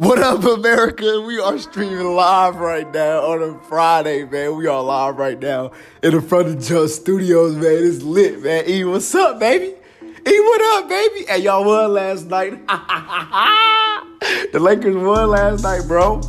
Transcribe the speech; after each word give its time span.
What 0.00 0.18
up, 0.18 0.44
America? 0.44 1.20
We 1.20 1.38
are 1.40 1.58
streaming 1.58 2.06
live 2.16 2.56
right 2.56 2.90
now 2.90 3.20
on 3.20 3.42
a 3.42 3.60
Friday, 3.64 4.24
man. 4.24 4.56
We 4.56 4.66
are 4.66 4.82
live 4.82 5.18
right 5.18 5.38
now 5.38 5.72
in 6.02 6.14
the 6.14 6.22
front 6.22 6.48
of 6.48 6.58
Just 6.58 7.02
Studios, 7.02 7.54
man. 7.56 7.84
It's 7.84 8.02
lit, 8.02 8.42
man. 8.42 8.64
E, 8.66 8.82
what's 8.82 9.14
up, 9.14 9.38
baby? 9.38 9.74
E, 10.02 10.40
what 10.40 10.82
up, 10.82 10.88
baby? 10.88 11.26
Hey, 11.28 11.40
y'all 11.40 11.66
won 11.66 11.92
last 11.92 12.24
night. 12.28 12.66
the 14.52 14.58
Lakers 14.58 14.96
won 14.96 15.28
last 15.28 15.62
night, 15.64 15.86
bro. 15.86 16.22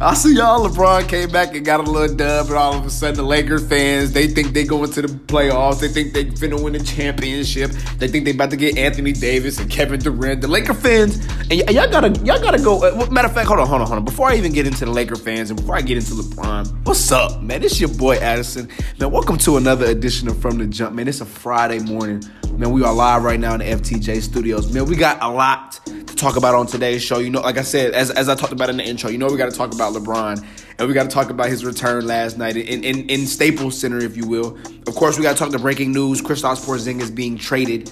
I 0.00 0.14
see 0.14 0.36
y'all. 0.36 0.64
LeBron 0.64 1.08
came 1.08 1.28
back 1.28 1.56
and 1.56 1.64
got 1.66 1.80
a 1.80 1.82
little 1.90 2.14
dub, 2.14 2.46
and 2.46 2.54
all 2.54 2.72
of 2.72 2.86
a 2.86 2.90
sudden 2.90 3.16
the 3.16 3.24
Lakers 3.24 3.66
fans 3.68 4.12
they 4.12 4.28
think 4.28 4.52
they 4.54 4.62
going 4.62 4.92
to 4.92 5.02
the 5.02 5.08
playoffs. 5.08 5.80
They 5.80 5.88
think 5.88 6.12
they 6.12 6.26
finna 6.26 6.62
win 6.62 6.74
the 6.74 6.78
championship. 6.78 7.72
They 7.98 8.06
think 8.06 8.24
they 8.24 8.30
about 8.30 8.50
to 8.50 8.56
get 8.56 8.78
Anthony 8.78 9.10
Davis 9.10 9.58
and 9.58 9.68
Kevin 9.68 9.98
Durant. 9.98 10.40
The 10.40 10.46
Laker 10.46 10.74
fans, 10.74 11.16
and 11.50 11.50
y- 11.50 11.64
y'all 11.70 11.90
gotta 11.90 12.10
y'all 12.24 12.40
gotta 12.40 12.62
go. 12.62 12.84
Uh, 12.84 13.10
matter 13.10 13.26
of 13.26 13.34
fact, 13.34 13.48
hold 13.48 13.58
on, 13.58 13.66
hold 13.66 13.80
on, 13.80 13.88
hold 13.88 13.98
on. 13.98 14.04
Before 14.04 14.28
I 14.30 14.36
even 14.36 14.52
get 14.52 14.68
into 14.68 14.84
the 14.84 14.92
Laker 14.92 15.16
fans 15.16 15.50
and 15.50 15.58
before 15.58 15.74
I 15.74 15.80
get 15.80 15.96
into 15.96 16.12
LeBron, 16.14 16.86
what's 16.86 17.10
up, 17.10 17.42
man? 17.42 17.64
It's 17.64 17.80
your 17.80 17.90
boy 17.90 18.18
Addison. 18.18 18.68
Man, 19.00 19.10
welcome 19.10 19.36
to 19.38 19.56
another 19.56 19.86
edition 19.86 20.28
of 20.28 20.40
From 20.40 20.58
the 20.58 20.66
Jump, 20.66 20.94
man. 20.94 21.08
It's 21.08 21.22
a 21.22 21.26
Friday 21.26 21.80
morning, 21.80 22.22
man. 22.52 22.70
We 22.70 22.84
are 22.84 22.94
live 22.94 23.24
right 23.24 23.40
now 23.40 23.54
in 23.54 23.58
the 23.58 23.64
FTJ 23.66 24.22
Studios, 24.22 24.72
man. 24.72 24.84
We 24.84 24.94
got 24.94 25.18
a 25.20 25.28
lot 25.28 25.80
talk 26.18 26.36
about 26.36 26.54
on 26.54 26.66
today's 26.66 27.02
show. 27.02 27.18
You 27.18 27.30
know, 27.30 27.40
like 27.40 27.58
I 27.58 27.62
said, 27.62 27.92
as 27.92 28.10
as 28.10 28.28
I 28.28 28.34
talked 28.34 28.52
about 28.52 28.68
in 28.70 28.76
the 28.76 28.84
intro, 28.84 29.10
you 29.10 29.18
know, 29.18 29.26
we 29.26 29.36
got 29.36 29.50
to 29.50 29.56
talk 29.56 29.74
about 29.74 29.94
LeBron, 29.94 30.44
and 30.78 30.88
we 30.88 30.94
got 30.94 31.04
to 31.04 31.08
talk 31.08 31.30
about 31.30 31.48
his 31.48 31.64
return 31.64 32.06
last 32.06 32.38
night 32.38 32.56
in, 32.56 32.84
in, 32.84 33.08
in 33.08 33.26
Staples 33.26 33.78
Center, 33.78 33.98
if 33.98 34.16
you 34.16 34.26
will. 34.26 34.58
Of 34.86 34.94
course, 34.94 35.16
we 35.16 35.22
got 35.22 35.36
to 35.36 35.38
talk 35.38 35.50
the 35.50 35.58
breaking 35.58 35.92
news: 35.92 36.20
Kristaps 36.20 36.64
Porzingis 36.64 37.02
is 37.02 37.10
being 37.10 37.38
traded 37.38 37.90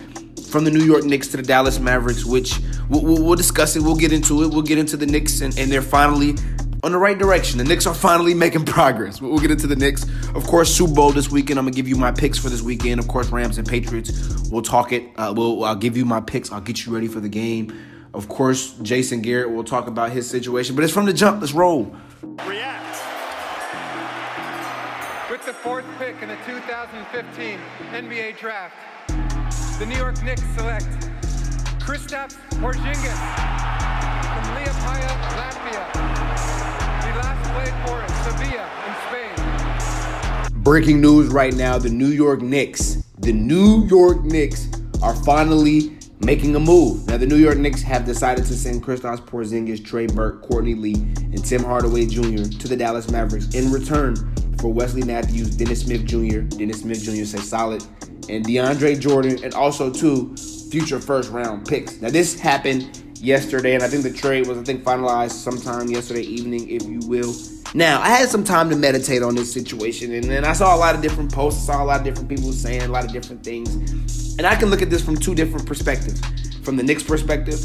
from 0.51 0.65
the 0.65 0.70
New 0.70 0.84
York 0.84 1.05
Knicks 1.05 1.29
to 1.29 1.37
the 1.37 1.43
Dallas 1.43 1.79
Mavericks, 1.79 2.25
which 2.25 2.59
we'll, 2.89 3.03
we'll, 3.03 3.23
we'll 3.23 3.37
discuss 3.37 3.77
it. 3.77 3.83
We'll 3.83 3.97
get 3.97 4.12
into 4.12 4.43
it. 4.43 4.48
We'll 4.48 4.62
get 4.62 4.79
into 4.79 4.97
the 4.97 5.06
Knicks, 5.06 5.41
and, 5.41 5.56
and 5.59 5.70
they're 5.70 5.83
finally 5.83 6.34
on 6.83 6.93
the 6.93 6.98
right 6.98 7.19
direction. 7.19 7.59
The 7.59 7.65
Knicks 7.65 7.87
are 7.87 7.95
finally 7.95 8.34
making 8.34 8.65
progress. 8.65 9.20
We'll 9.20 9.39
get 9.39 9.50
into 9.50 9.67
the 9.67 9.77
Knicks. 9.77 10.05
Of 10.34 10.47
course, 10.47 10.75
Super 10.75 10.95
Bowl 10.95 11.11
this 11.11 11.31
weekend. 11.31 11.59
I'm 11.59 11.65
gonna 11.65 11.75
give 11.75 11.89
you 11.89 11.97
my 11.97 12.12
picks 12.12 12.39
for 12.39 12.48
this 12.48 12.62
weekend. 12.62 13.00
Of 13.00 13.09
course, 13.09 13.28
Rams 13.28 13.59
and 13.59 13.67
Patriots. 13.67 14.48
We'll 14.50 14.62
talk 14.62 14.93
it. 14.93 15.05
Uh, 15.17 15.33
we'll 15.37 15.65
I'll 15.65 15.77
give 15.77 15.97
you 15.97 16.05
my 16.05 16.20
picks. 16.20 16.53
I'll 16.53 16.61
get 16.61 16.87
you 16.87 16.95
ready 16.95 17.09
for 17.09 17.20
the 17.20 17.28
game. 17.28 17.77
Of 18.17 18.28
course, 18.28 18.72
Jason 18.81 19.20
Garrett 19.20 19.50
will 19.50 19.62
talk 19.62 19.89
about 19.89 20.11
his 20.11 20.28
situation, 20.28 20.75
but 20.75 20.83
it's 20.83 20.92
from 20.92 21.05
the 21.05 21.12
jump. 21.12 21.42
Let's 21.42 21.53
roll. 21.53 21.95
React. 22.22 22.97
With 25.31 25.45
the 25.45 25.53
fourth 25.53 25.84
pick 25.98 26.22
in 26.22 26.31
the 26.31 26.39
2015 26.47 27.59
NBA 27.92 28.39
Draft, 28.39 28.75
the 29.78 29.84
New 29.84 29.98
York 29.98 30.22
Knicks 30.22 30.42
select 30.56 30.87
Kristaps 31.78 32.37
Porzingis 32.53 33.20
from 34.33 34.44
Liepaja, 34.56 35.12
Latvia. 35.37 35.84
He 37.05 37.11
last 37.19 37.44
played 37.53 37.77
for 37.84 38.00
Sevilla 38.25 38.67
in 38.87 38.94
Spain. 40.48 40.62
Breaking 40.62 41.03
news 41.03 41.28
right 41.28 41.55
now: 41.55 41.77
the 41.77 41.91
New 41.91 42.09
York 42.09 42.41
Knicks, 42.41 43.05
the 43.19 43.34
New 43.34 43.84
York 43.84 44.25
Knicks 44.25 44.70
are 45.03 45.14
finally 45.14 45.95
making 46.20 46.56
a 46.56 46.61
move. 46.61 47.06
Now, 47.06 47.17
the 47.17 47.27
New 47.27 47.36
York 47.36 47.59
Knicks 47.59 47.83
have 47.83 48.05
decided 48.05 48.45
to 48.47 48.55
send 48.55 48.83
Kristaps 48.83 49.20
Porzingis, 49.20 49.84
Trey 49.84 50.06
Burke, 50.06 50.42
Courtney 50.42 50.75
Lee, 50.75 50.95
and 50.95 51.45
Tim 51.45 51.62
Hardaway 51.62 52.06
Jr. 52.06 52.45
to 52.45 52.69
the 52.69 52.77
Dallas 52.77 53.11
Mavericks 53.11 53.55
in 53.55 53.70
return 53.70 54.17
for 54.59 54.72
Wesley 54.72 55.03
Matthews, 55.03 55.55
Dennis 55.56 55.83
Smith 55.83 56.05
Jr., 56.06 56.41
Dennis 56.41 56.81
Smith 56.81 57.03
Jr. 57.03 57.25
say 57.25 57.39
solid, 57.39 57.84
and 58.28 58.44
DeAndre 58.44 58.98
Jordan, 58.98 59.42
and 59.44 59.55
also 59.55 59.92
two 59.92 60.34
future 60.70 60.98
first 60.98 61.31
round 61.31 61.67
picks. 61.67 62.00
Now, 62.00 62.11
this 62.11 62.39
happened 62.39 63.03
yesterday, 63.20 63.75
and 63.75 63.83
I 63.83 63.89
think 63.89 64.03
the 64.03 64.12
trade 64.12 64.47
was, 64.47 64.59
I 64.59 64.62
think, 64.62 64.83
finalized 64.83 65.33
sometime 65.33 65.89
yesterday 65.89 66.22
evening, 66.22 66.69
if 66.69 66.83
you 66.84 67.00
will. 67.09 67.33
Now, 67.75 68.00
I 68.00 68.09
had 68.09 68.28
some 68.28 68.45
time 68.45 68.70
to 68.70 68.77
meditate 68.77 69.22
on 69.22 69.34
this 69.34 69.53
situation, 69.53 70.12
and 70.12 70.25
then 70.25 70.45
I 70.45 70.53
saw 70.53 70.75
a 70.75 70.78
lot 70.78 70.95
of 70.95 71.03
different 71.03 71.33
posts, 71.33 71.67
saw 71.67 71.83
a 71.83 71.84
lot 71.84 71.98
of 72.00 72.05
different 72.05 72.28
people 72.28 72.53
saying 72.53 72.83
a 72.83 72.89
lot 72.89 73.05
of 73.05 73.12
different 73.12 73.43
things. 73.44 74.37
And 74.38 74.47
I 74.47 74.54
can 74.56 74.71
look 74.71 74.82
at 74.82 74.91
this 74.91 75.04
from 75.04 75.16
two 75.16 75.34
different 75.34 75.66
perspectives 75.66 76.21
from 76.62 76.77
the 76.77 76.82
Knicks 76.82 77.03
perspective 77.03 77.60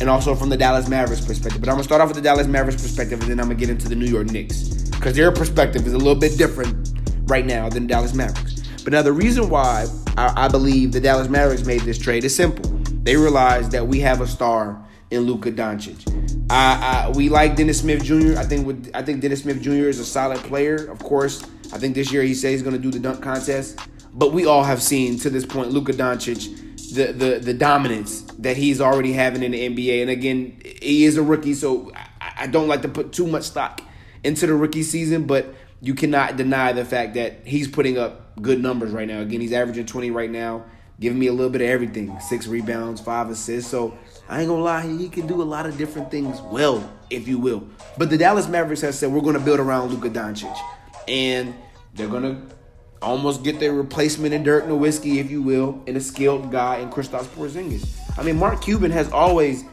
and 0.00 0.08
also 0.08 0.34
from 0.34 0.48
the 0.48 0.56
Dallas 0.56 0.88
Mavericks 0.88 1.24
perspective. 1.24 1.60
But 1.60 1.68
I'm 1.68 1.78
to 1.78 1.84
start 1.84 2.00
off 2.00 2.08
with 2.08 2.16
the 2.16 2.22
Dallas 2.22 2.46
Mavericks 2.46 2.82
perspective, 2.82 3.20
and 3.20 3.30
then 3.30 3.38
I'm 3.38 3.48
to 3.48 3.54
get 3.54 3.70
into 3.70 3.88
the 3.88 3.94
New 3.94 4.06
York 4.06 4.30
Knicks 4.30 4.90
because 4.90 5.14
their 5.14 5.30
perspective 5.30 5.86
is 5.86 5.92
a 5.92 5.98
little 5.98 6.14
bit 6.14 6.36
different 6.36 6.90
right 7.28 7.46
now 7.46 7.68
than 7.68 7.86
Dallas 7.86 8.14
Mavericks. 8.14 8.62
But 8.82 8.92
now, 8.92 9.02
the 9.02 9.12
reason 9.12 9.50
why 9.50 9.86
I, 10.16 10.46
I 10.46 10.48
believe 10.48 10.92
the 10.92 11.00
Dallas 11.00 11.28
Mavericks 11.28 11.64
made 11.64 11.82
this 11.82 11.98
trade 11.98 12.24
is 12.24 12.34
simple. 12.34 12.70
They 13.02 13.16
realized 13.16 13.72
that 13.72 13.86
we 13.86 14.00
have 14.00 14.20
a 14.20 14.26
star 14.26 14.82
in 15.10 15.22
Luka 15.22 15.52
Doncic. 15.52 16.19
I, 16.50 17.04
I, 17.06 17.10
we 17.10 17.28
like 17.28 17.54
Dennis 17.54 17.78
Smith 17.78 18.02
Jr. 18.02 18.36
I 18.36 18.44
think 18.44 18.66
with, 18.66 18.90
I 18.92 19.02
think 19.02 19.20
Dennis 19.20 19.42
Smith 19.42 19.62
Jr. 19.62 19.86
is 19.86 20.00
a 20.00 20.04
solid 20.04 20.38
player. 20.38 20.90
Of 20.90 20.98
course, 20.98 21.44
I 21.72 21.78
think 21.78 21.94
this 21.94 22.12
year 22.12 22.22
he 22.22 22.34
says 22.34 22.50
he's 22.50 22.62
going 22.62 22.74
to 22.74 22.82
do 22.82 22.90
the 22.90 22.98
dunk 22.98 23.22
contest. 23.22 23.78
But 24.12 24.32
we 24.32 24.46
all 24.46 24.64
have 24.64 24.82
seen 24.82 25.16
to 25.20 25.30
this 25.30 25.46
point 25.46 25.70
Luka 25.70 25.92
Doncic, 25.92 26.92
the 26.92 27.12
the 27.12 27.38
the 27.38 27.54
dominance 27.54 28.22
that 28.40 28.56
he's 28.56 28.80
already 28.80 29.12
having 29.12 29.44
in 29.44 29.52
the 29.52 29.68
NBA. 29.68 30.02
And 30.02 30.10
again, 30.10 30.60
he 30.82 31.04
is 31.04 31.16
a 31.16 31.22
rookie, 31.22 31.54
so 31.54 31.92
I, 32.20 32.32
I 32.38 32.46
don't 32.48 32.66
like 32.66 32.82
to 32.82 32.88
put 32.88 33.12
too 33.12 33.28
much 33.28 33.44
stock 33.44 33.80
into 34.24 34.48
the 34.48 34.54
rookie 34.54 34.82
season, 34.82 35.28
but 35.28 35.54
you 35.80 35.94
cannot 35.94 36.36
deny 36.36 36.72
the 36.72 36.84
fact 36.84 37.14
that 37.14 37.46
he's 37.46 37.68
putting 37.68 37.96
up 37.96 38.42
good 38.42 38.60
numbers 38.60 38.90
right 38.90 39.06
now. 39.06 39.20
Again, 39.20 39.40
he's 39.40 39.52
averaging 39.52 39.86
20 39.86 40.10
right 40.10 40.30
now, 40.30 40.64
giving 41.00 41.18
me 41.18 41.26
a 41.28 41.32
little 41.32 41.50
bit 41.50 41.62
of 41.62 41.68
everything. 41.68 42.18
Six 42.20 42.46
rebounds, 42.46 43.00
five 43.00 43.30
assists. 43.30 43.70
So 43.70 43.96
I 44.28 44.40
ain't 44.40 44.48
gonna 44.48 44.62
lie, 44.62 44.86
he 44.86 45.08
can 45.08 45.26
do 45.26 45.40
a 45.40 45.44
lot 45.44 45.66
of 45.66 45.76
different 45.76 46.10
things 46.10 46.40
well, 46.42 46.88
if 47.08 47.26
you 47.26 47.38
will. 47.38 47.66
But 47.98 48.10
the 48.10 48.18
Dallas 48.18 48.46
Mavericks 48.46 48.82
has 48.82 48.98
said 48.98 49.10
we're 49.10 49.22
gonna 49.22 49.40
build 49.40 49.60
around 49.60 49.90
Luka 49.90 50.10
Doncic. 50.10 50.56
And 51.08 51.54
they're 51.94 52.06
gonna 52.06 52.42
almost 53.02 53.42
get 53.42 53.58
their 53.58 53.72
replacement 53.72 54.34
in 54.34 54.42
Dirk 54.42 54.66
Nowitzki, 54.66 55.16
if 55.16 55.30
you 55.30 55.42
will, 55.42 55.82
and 55.86 55.96
a 55.96 56.00
skilled 56.00 56.52
guy 56.52 56.78
in 56.78 56.90
Kristaps 56.90 57.24
Porzingis. 57.24 57.88
I 58.18 58.22
mean, 58.22 58.36
Mark 58.36 58.60
Cuban 58.62 58.90
has 58.90 59.10
always 59.10 59.64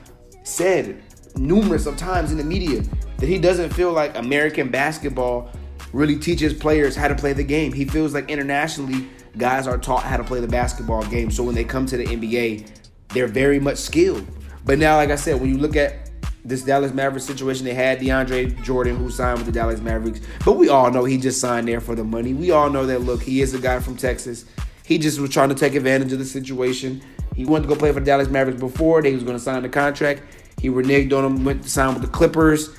said 0.44 1.04
numerous 1.36 1.86
of 1.86 1.98
times 1.98 2.32
in 2.32 2.38
the 2.38 2.44
media 2.44 2.82
that 3.18 3.28
he 3.28 3.38
doesn't 3.38 3.72
feel 3.74 3.92
like 3.92 4.18
American 4.18 4.70
basketball 4.70 5.52
really 5.98 6.16
teaches 6.16 6.54
players 6.54 6.96
how 6.96 7.08
to 7.08 7.16
play 7.16 7.34
the 7.34 7.44
game. 7.44 7.74
He 7.74 7.84
feels 7.84 8.14
like 8.14 8.30
internationally 8.30 9.08
guys 9.38 9.68
are 9.68 9.78
taught 9.78 10.04
how 10.04 10.18
to 10.18 10.24
play 10.24 10.40
the 10.40 10.48
basketball 10.48 11.04
game. 11.06 11.32
So 11.32 11.44
when 11.44 11.56
they 11.56 11.64
come 11.64 11.86
to 11.88 11.98
the 11.98 12.06
NBA, 12.06 12.70
they're 13.10 13.28
very 13.28 13.60
much 13.60 13.78
skilled. 13.78 14.26
But 14.64 14.78
now, 14.78 14.98
like 14.98 15.10
I 15.10 15.16
said, 15.16 15.42
when 15.42 15.50
you 15.50 15.58
look 15.58 15.76
at 15.76 16.12
this 16.46 16.64
Dallas 16.64 16.94
Mavericks 16.94 17.26
situation, 17.26 17.66
they 17.66 17.74
had 17.74 18.00
DeAndre 18.00 18.64
Jordan 18.64 18.96
who 18.96 19.10
signed 19.10 19.40
with 19.40 19.48
the 19.48 19.52
Dallas 19.52 19.82
Mavericks. 19.82 20.22
But 20.46 20.54
we 20.54 20.70
all 20.70 20.92
know 20.92 21.04
he 21.04 21.18
just 21.18 21.42
signed 21.42 21.68
there 21.68 21.82
for 21.82 21.96
the 21.96 22.04
money. 22.04 22.34
We 22.34 22.52
all 22.52 22.70
know 22.70 22.86
that, 22.86 23.02
look, 23.02 23.24
he 23.24 23.42
is 23.42 23.54
a 23.54 23.60
guy 23.60 23.80
from 23.80 23.98
Texas. 23.98 24.46
He 24.86 24.98
just 24.98 25.20
was 25.20 25.32
trying 25.32 25.50
to 25.50 25.56
take 25.56 25.74
advantage 25.74 26.14
of 26.14 26.20
the 26.20 26.26
situation. 26.26 27.02
He 27.36 27.44
wanted 27.44 27.64
to 27.64 27.70
go 27.70 27.76
play 27.76 27.92
for 27.92 28.00
the 28.00 28.06
Dallas 28.06 28.30
Mavericks 28.30 28.60
before. 28.60 29.02
They 29.02 29.14
was 29.14 29.24
going 29.24 29.38
to 29.38 29.44
sign 29.44 29.64
the 29.64 29.70
contract. 29.70 30.22
He 30.62 30.70
reneged 30.70 31.12
on 31.18 31.26
him, 31.26 31.44
went 31.44 31.64
to 31.64 31.70
sign 31.70 31.94
with 31.94 32.04
the 32.04 32.10
Clippers. 32.10 32.77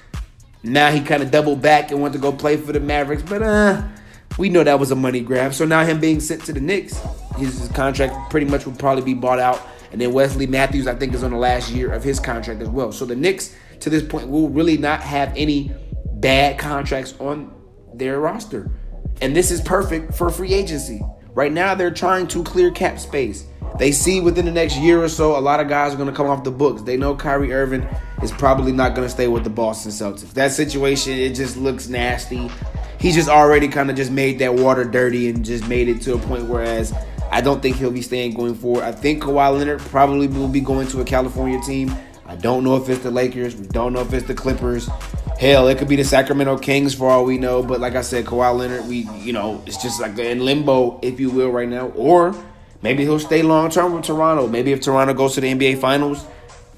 Now 0.63 0.91
he 0.91 1.01
kind 1.01 1.23
of 1.23 1.31
doubled 1.31 1.63
back 1.63 1.91
and 1.91 2.01
went 2.03 2.15
to 2.15 2.21
go 2.21 2.33
play 2.33 2.57
for 2.57 2.73
the 2.73 2.81
Mavericks. 2.81 3.23
But 3.23 3.43
uh, 3.43 3.83
we 4.39 4.49
know 4.49 4.65
that 4.65 4.79
was 4.79 4.91
a 4.91 4.97
money 4.97 5.21
grab. 5.21 5.55
So 5.55 5.65
now 5.65 5.85
him 5.85 6.01
being 6.01 6.21
sent 6.21 6.45
to 6.47 6.53
the 6.53 6.61
Knicks, 6.61 7.01
his, 7.37 7.69
contract 7.75 8.31
pretty 8.31 8.47
much 8.47 8.67
would 8.67 8.79
probably 8.79 9.05
be 9.05 9.15
bought 9.15 9.39
out. 9.39 9.61
And 9.93 10.01
then 10.01 10.13
Wesley 10.13 10.47
Matthews, 10.47 10.87
I 10.87 10.95
think, 10.95 11.15
is 11.15 11.23
on 11.23 11.31
the 11.31 11.39
last 11.39 11.71
year 11.71 11.93
of 11.93 12.05
his 12.05 12.21
contract 12.21 12.61
as 12.61 12.69
well. 12.69 12.93
So 12.93 13.05
the 13.05 13.17
Knicks, 13.17 13.55
to 13.81 13.91
this 13.91 14.03
point, 14.03 14.29
will 14.29 14.49
really 14.49 14.77
not 14.77 15.01
have 15.01 15.33
any 15.37 15.73
bad 16.15 16.59
contracts 16.59 17.15
on 17.19 17.55
their 17.95 18.21
roster. 18.21 18.71
And 19.23 19.35
this 19.35 19.51
is 19.51 19.61
perfect 19.61 20.15
for 20.15 20.31
free 20.31 20.53
agency. 20.53 21.01
Right 21.33 21.53
now, 21.53 21.75
they're 21.75 21.91
trying 21.91 22.27
to 22.29 22.43
clear 22.43 22.71
cap 22.71 22.99
space. 22.99 23.47
They 23.79 23.93
see 23.93 24.21
within 24.21 24.45
the 24.45 24.51
next 24.51 24.77
year 24.77 25.03
or 25.03 25.09
so, 25.09 25.39
a 25.39 25.41
lot 25.41 25.61
of 25.61 25.69
guys 25.69 25.95
are 25.95 25.97
going 25.97 26.09
to 26.09 26.15
come 26.15 26.27
off 26.27 26.43
the 26.43 26.51
books. 26.51 26.83
They 26.83 26.97
know 26.97 27.15
Kyrie 27.15 27.53
Irving 27.53 27.87
is 28.23 28.33
probably 28.33 28.73
not 28.73 28.97
going 28.97 29.07
to 29.07 29.11
stay 29.11 29.29
with 29.29 29.45
the 29.45 29.51
Boston 29.51 29.93
Celtics. 29.93 30.33
That 30.33 30.51
situation, 30.51 31.13
it 31.13 31.35
just 31.35 31.57
looks 31.57 31.89
nasty. 31.89 32.51
He's 32.99 33.15
just 33.15 33.29
already 33.29 33.69
kind 33.69 33.89
of 33.89 33.97
just 33.97 34.11
made 34.11 34.41
that 34.41 34.55
water 34.55 34.85
dirty 34.85 35.29
and 35.29 35.45
just 35.45 35.69
made 35.69 35.89
it 35.89 36.03
to 36.03 36.15
a 36.15 36.19
point 36.19 36.47
whereas 36.47 36.93
I 37.31 37.41
don't 37.41 37.63
think 37.63 37.77
he'll 37.77 37.93
be 37.93 38.03
staying 38.03 38.35
going 38.35 38.57
forward. 38.57 38.83
I 38.83 38.91
think 38.91 39.23
Kawhi 39.23 39.57
Leonard 39.57 39.81
probably 39.81 40.27
will 40.27 40.49
be 40.49 40.61
going 40.61 40.89
to 40.89 41.01
a 41.01 41.05
California 41.05 41.61
team. 41.61 41.95
I 42.27 42.35
don't 42.35 42.65
know 42.65 42.77
if 42.77 42.89
it's 42.89 43.03
the 43.03 43.13
Lakers. 43.13 43.55
We 43.55 43.69
don't 43.69 43.93
know 43.93 44.01
if 44.01 44.13
it's 44.13 44.27
the 44.27 44.35
Clippers. 44.35 44.89
Hell, 45.39 45.69
it 45.69 45.79
could 45.79 45.89
be 45.89 45.95
the 45.95 46.05
Sacramento 46.05 46.59
Kings 46.59 46.95
for 46.95 47.09
all 47.09 47.25
we 47.25 47.39
know. 47.39 47.63
But 47.63 47.81
like 47.81 47.95
I 47.95 48.01
said, 48.01 48.25
Kawhi 48.25 48.57
Leonard, 48.57 48.89
we 48.89 49.09
you 49.21 49.33
know, 49.33 49.63
it's 49.67 49.81
just 49.81 50.01
like 50.01 50.19
in 50.19 50.45
limbo, 50.45 50.99
if 51.01 51.21
you 51.21 51.31
will, 51.31 51.51
right 51.51 51.69
now. 51.69 51.89
Or 51.91 52.35
maybe 52.83 53.05
he'll 53.05 53.19
stay 53.19 53.43
long 53.43 53.71
term 53.71 53.95
with 53.95 54.05
Toronto. 54.05 54.47
Maybe 54.47 54.73
if 54.73 54.81
Toronto 54.81 55.15
goes 55.15 55.35
to 55.35 55.41
the 55.41 55.53
NBA 55.53 55.81
Finals, 55.81 56.25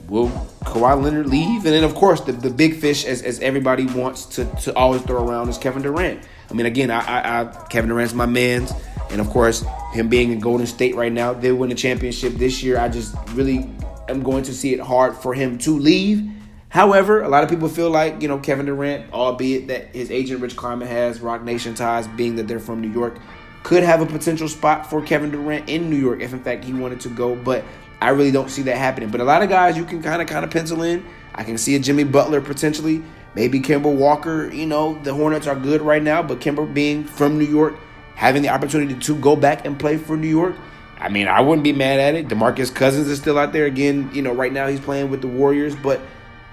will 0.08 0.28
Kawhi 0.64 1.02
Leonard 1.02 1.26
leave? 1.26 1.64
And 1.64 1.74
then 1.74 1.84
of 1.84 1.94
course 1.94 2.20
the, 2.20 2.32
the 2.32 2.50
big 2.50 2.76
fish, 2.76 3.04
as, 3.04 3.22
as 3.22 3.40
everybody 3.40 3.86
wants 3.86 4.26
to, 4.36 4.44
to 4.62 4.74
always 4.74 5.02
throw 5.02 5.26
around, 5.26 5.48
is 5.48 5.58
Kevin 5.58 5.82
Durant. 5.82 6.22
I 6.50 6.54
mean, 6.54 6.66
again, 6.66 6.90
I, 6.90 7.00
I, 7.00 7.40
I 7.40 7.44
Kevin 7.68 7.90
Durant's 7.90 8.14
my 8.14 8.26
man's. 8.26 8.72
And 9.10 9.20
of 9.20 9.28
course, 9.28 9.64
him 9.92 10.08
being 10.08 10.32
in 10.32 10.38
Golden 10.38 10.66
State 10.66 10.94
right 10.94 11.12
now, 11.12 11.32
they 11.32 11.50
win 11.52 11.70
the 11.70 11.74
championship 11.74 12.34
this 12.34 12.62
year. 12.62 12.78
I 12.78 12.88
just 12.88 13.14
really 13.30 13.68
am 14.08 14.22
going 14.22 14.44
to 14.44 14.54
see 14.54 14.72
it 14.72 14.80
hard 14.80 15.16
for 15.16 15.34
him 15.34 15.58
to 15.58 15.78
leave. 15.78 16.30
However, 16.68 17.22
a 17.22 17.28
lot 17.28 17.42
of 17.42 17.50
people 17.50 17.68
feel 17.68 17.90
like, 17.90 18.22
you 18.22 18.28
know, 18.28 18.38
Kevin 18.38 18.66
Durant, 18.66 19.12
albeit 19.12 19.66
that 19.68 19.94
his 19.94 20.10
agent 20.12 20.40
Rich 20.40 20.54
Kleiman 20.54 20.86
has 20.86 21.20
Roc 21.20 21.42
Nation 21.42 21.74
ties, 21.74 22.06
being 22.06 22.36
that 22.36 22.46
they're 22.46 22.60
from 22.60 22.80
New 22.80 22.92
York, 22.92 23.18
could 23.62 23.82
have 23.82 24.00
a 24.00 24.06
potential 24.06 24.48
spot 24.48 24.88
for 24.88 25.02
Kevin 25.02 25.30
Durant 25.30 25.68
in 25.68 25.90
New 25.90 25.96
York 25.96 26.20
if 26.20 26.32
in 26.32 26.40
fact 26.40 26.64
he 26.64 26.72
wanted 26.72 27.00
to 27.00 27.08
go. 27.08 27.34
But 27.34 27.64
I 28.00 28.10
really 28.10 28.30
don't 28.30 28.50
see 28.50 28.62
that 28.62 28.76
happening. 28.76 29.10
But 29.10 29.20
a 29.20 29.24
lot 29.24 29.42
of 29.42 29.48
guys 29.48 29.76
you 29.76 29.84
can 29.84 30.02
kind 30.02 30.22
of 30.22 30.28
kind 30.28 30.44
of 30.44 30.50
pencil 30.50 30.82
in. 30.82 31.04
I 31.34 31.44
can 31.44 31.58
see 31.58 31.74
a 31.76 31.78
Jimmy 31.78 32.04
Butler 32.04 32.40
potentially. 32.40 33.02
Maybe 33.34 33.60
Kemba 33.60 33.94
Walker. 33.94 34.52
You 34.52 34.66
know, 34.66 35.00
the 35.02 35.14
Hornets 35.14 35.46
are 35.46 35.54
good 35.54 35.82
right 35.82 36.02
now, 36.02 36.22
but 36.22 36.40
Kemba 36.40 36.72
being 36.72 37.04
from 37.04 37.38
New 37.38 37.44
York, 37.44 37.74
having 38.14 38.42
the 38.42 38.48
opportunity 38.48 38.94
to 38.94 39.14
go 39.16 39.36
back 39.36 39.64
and 39.64 39.78
play 39.78 39.96
for 39.96 40.16
New 40.16 40.28
York, 40.28 40.56
I 40.98 41.08
mean, 41.08 41.28
I 41.28 41.40
wouldn't 41.40 41.64
be 41.64 41.72
mad 41.72 41.98
at 42.00 42.14
it. 42.14 42.28
DeMarcus 42.28 42.74
Cousins 42.74 43.08
is 43.08 43.18
still 43.18 43.38
out 43.38 43.52
there. 43.52 43.66
Again, 43.66 44.10
you 44.12 44.20
know, 44.20 44.32
right 44.32 44.52
now 44.52 44.66
he's 44.66 44.80
playing 44.80 45.10
with 45.10 45.22
the 45.22 45.28
Warriors, 45.28 45.74
but 45.74 46.00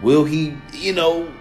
will 0.01 0.23
he, 0.23 0.55
you 0.71 0.93
know, 0.93 1.31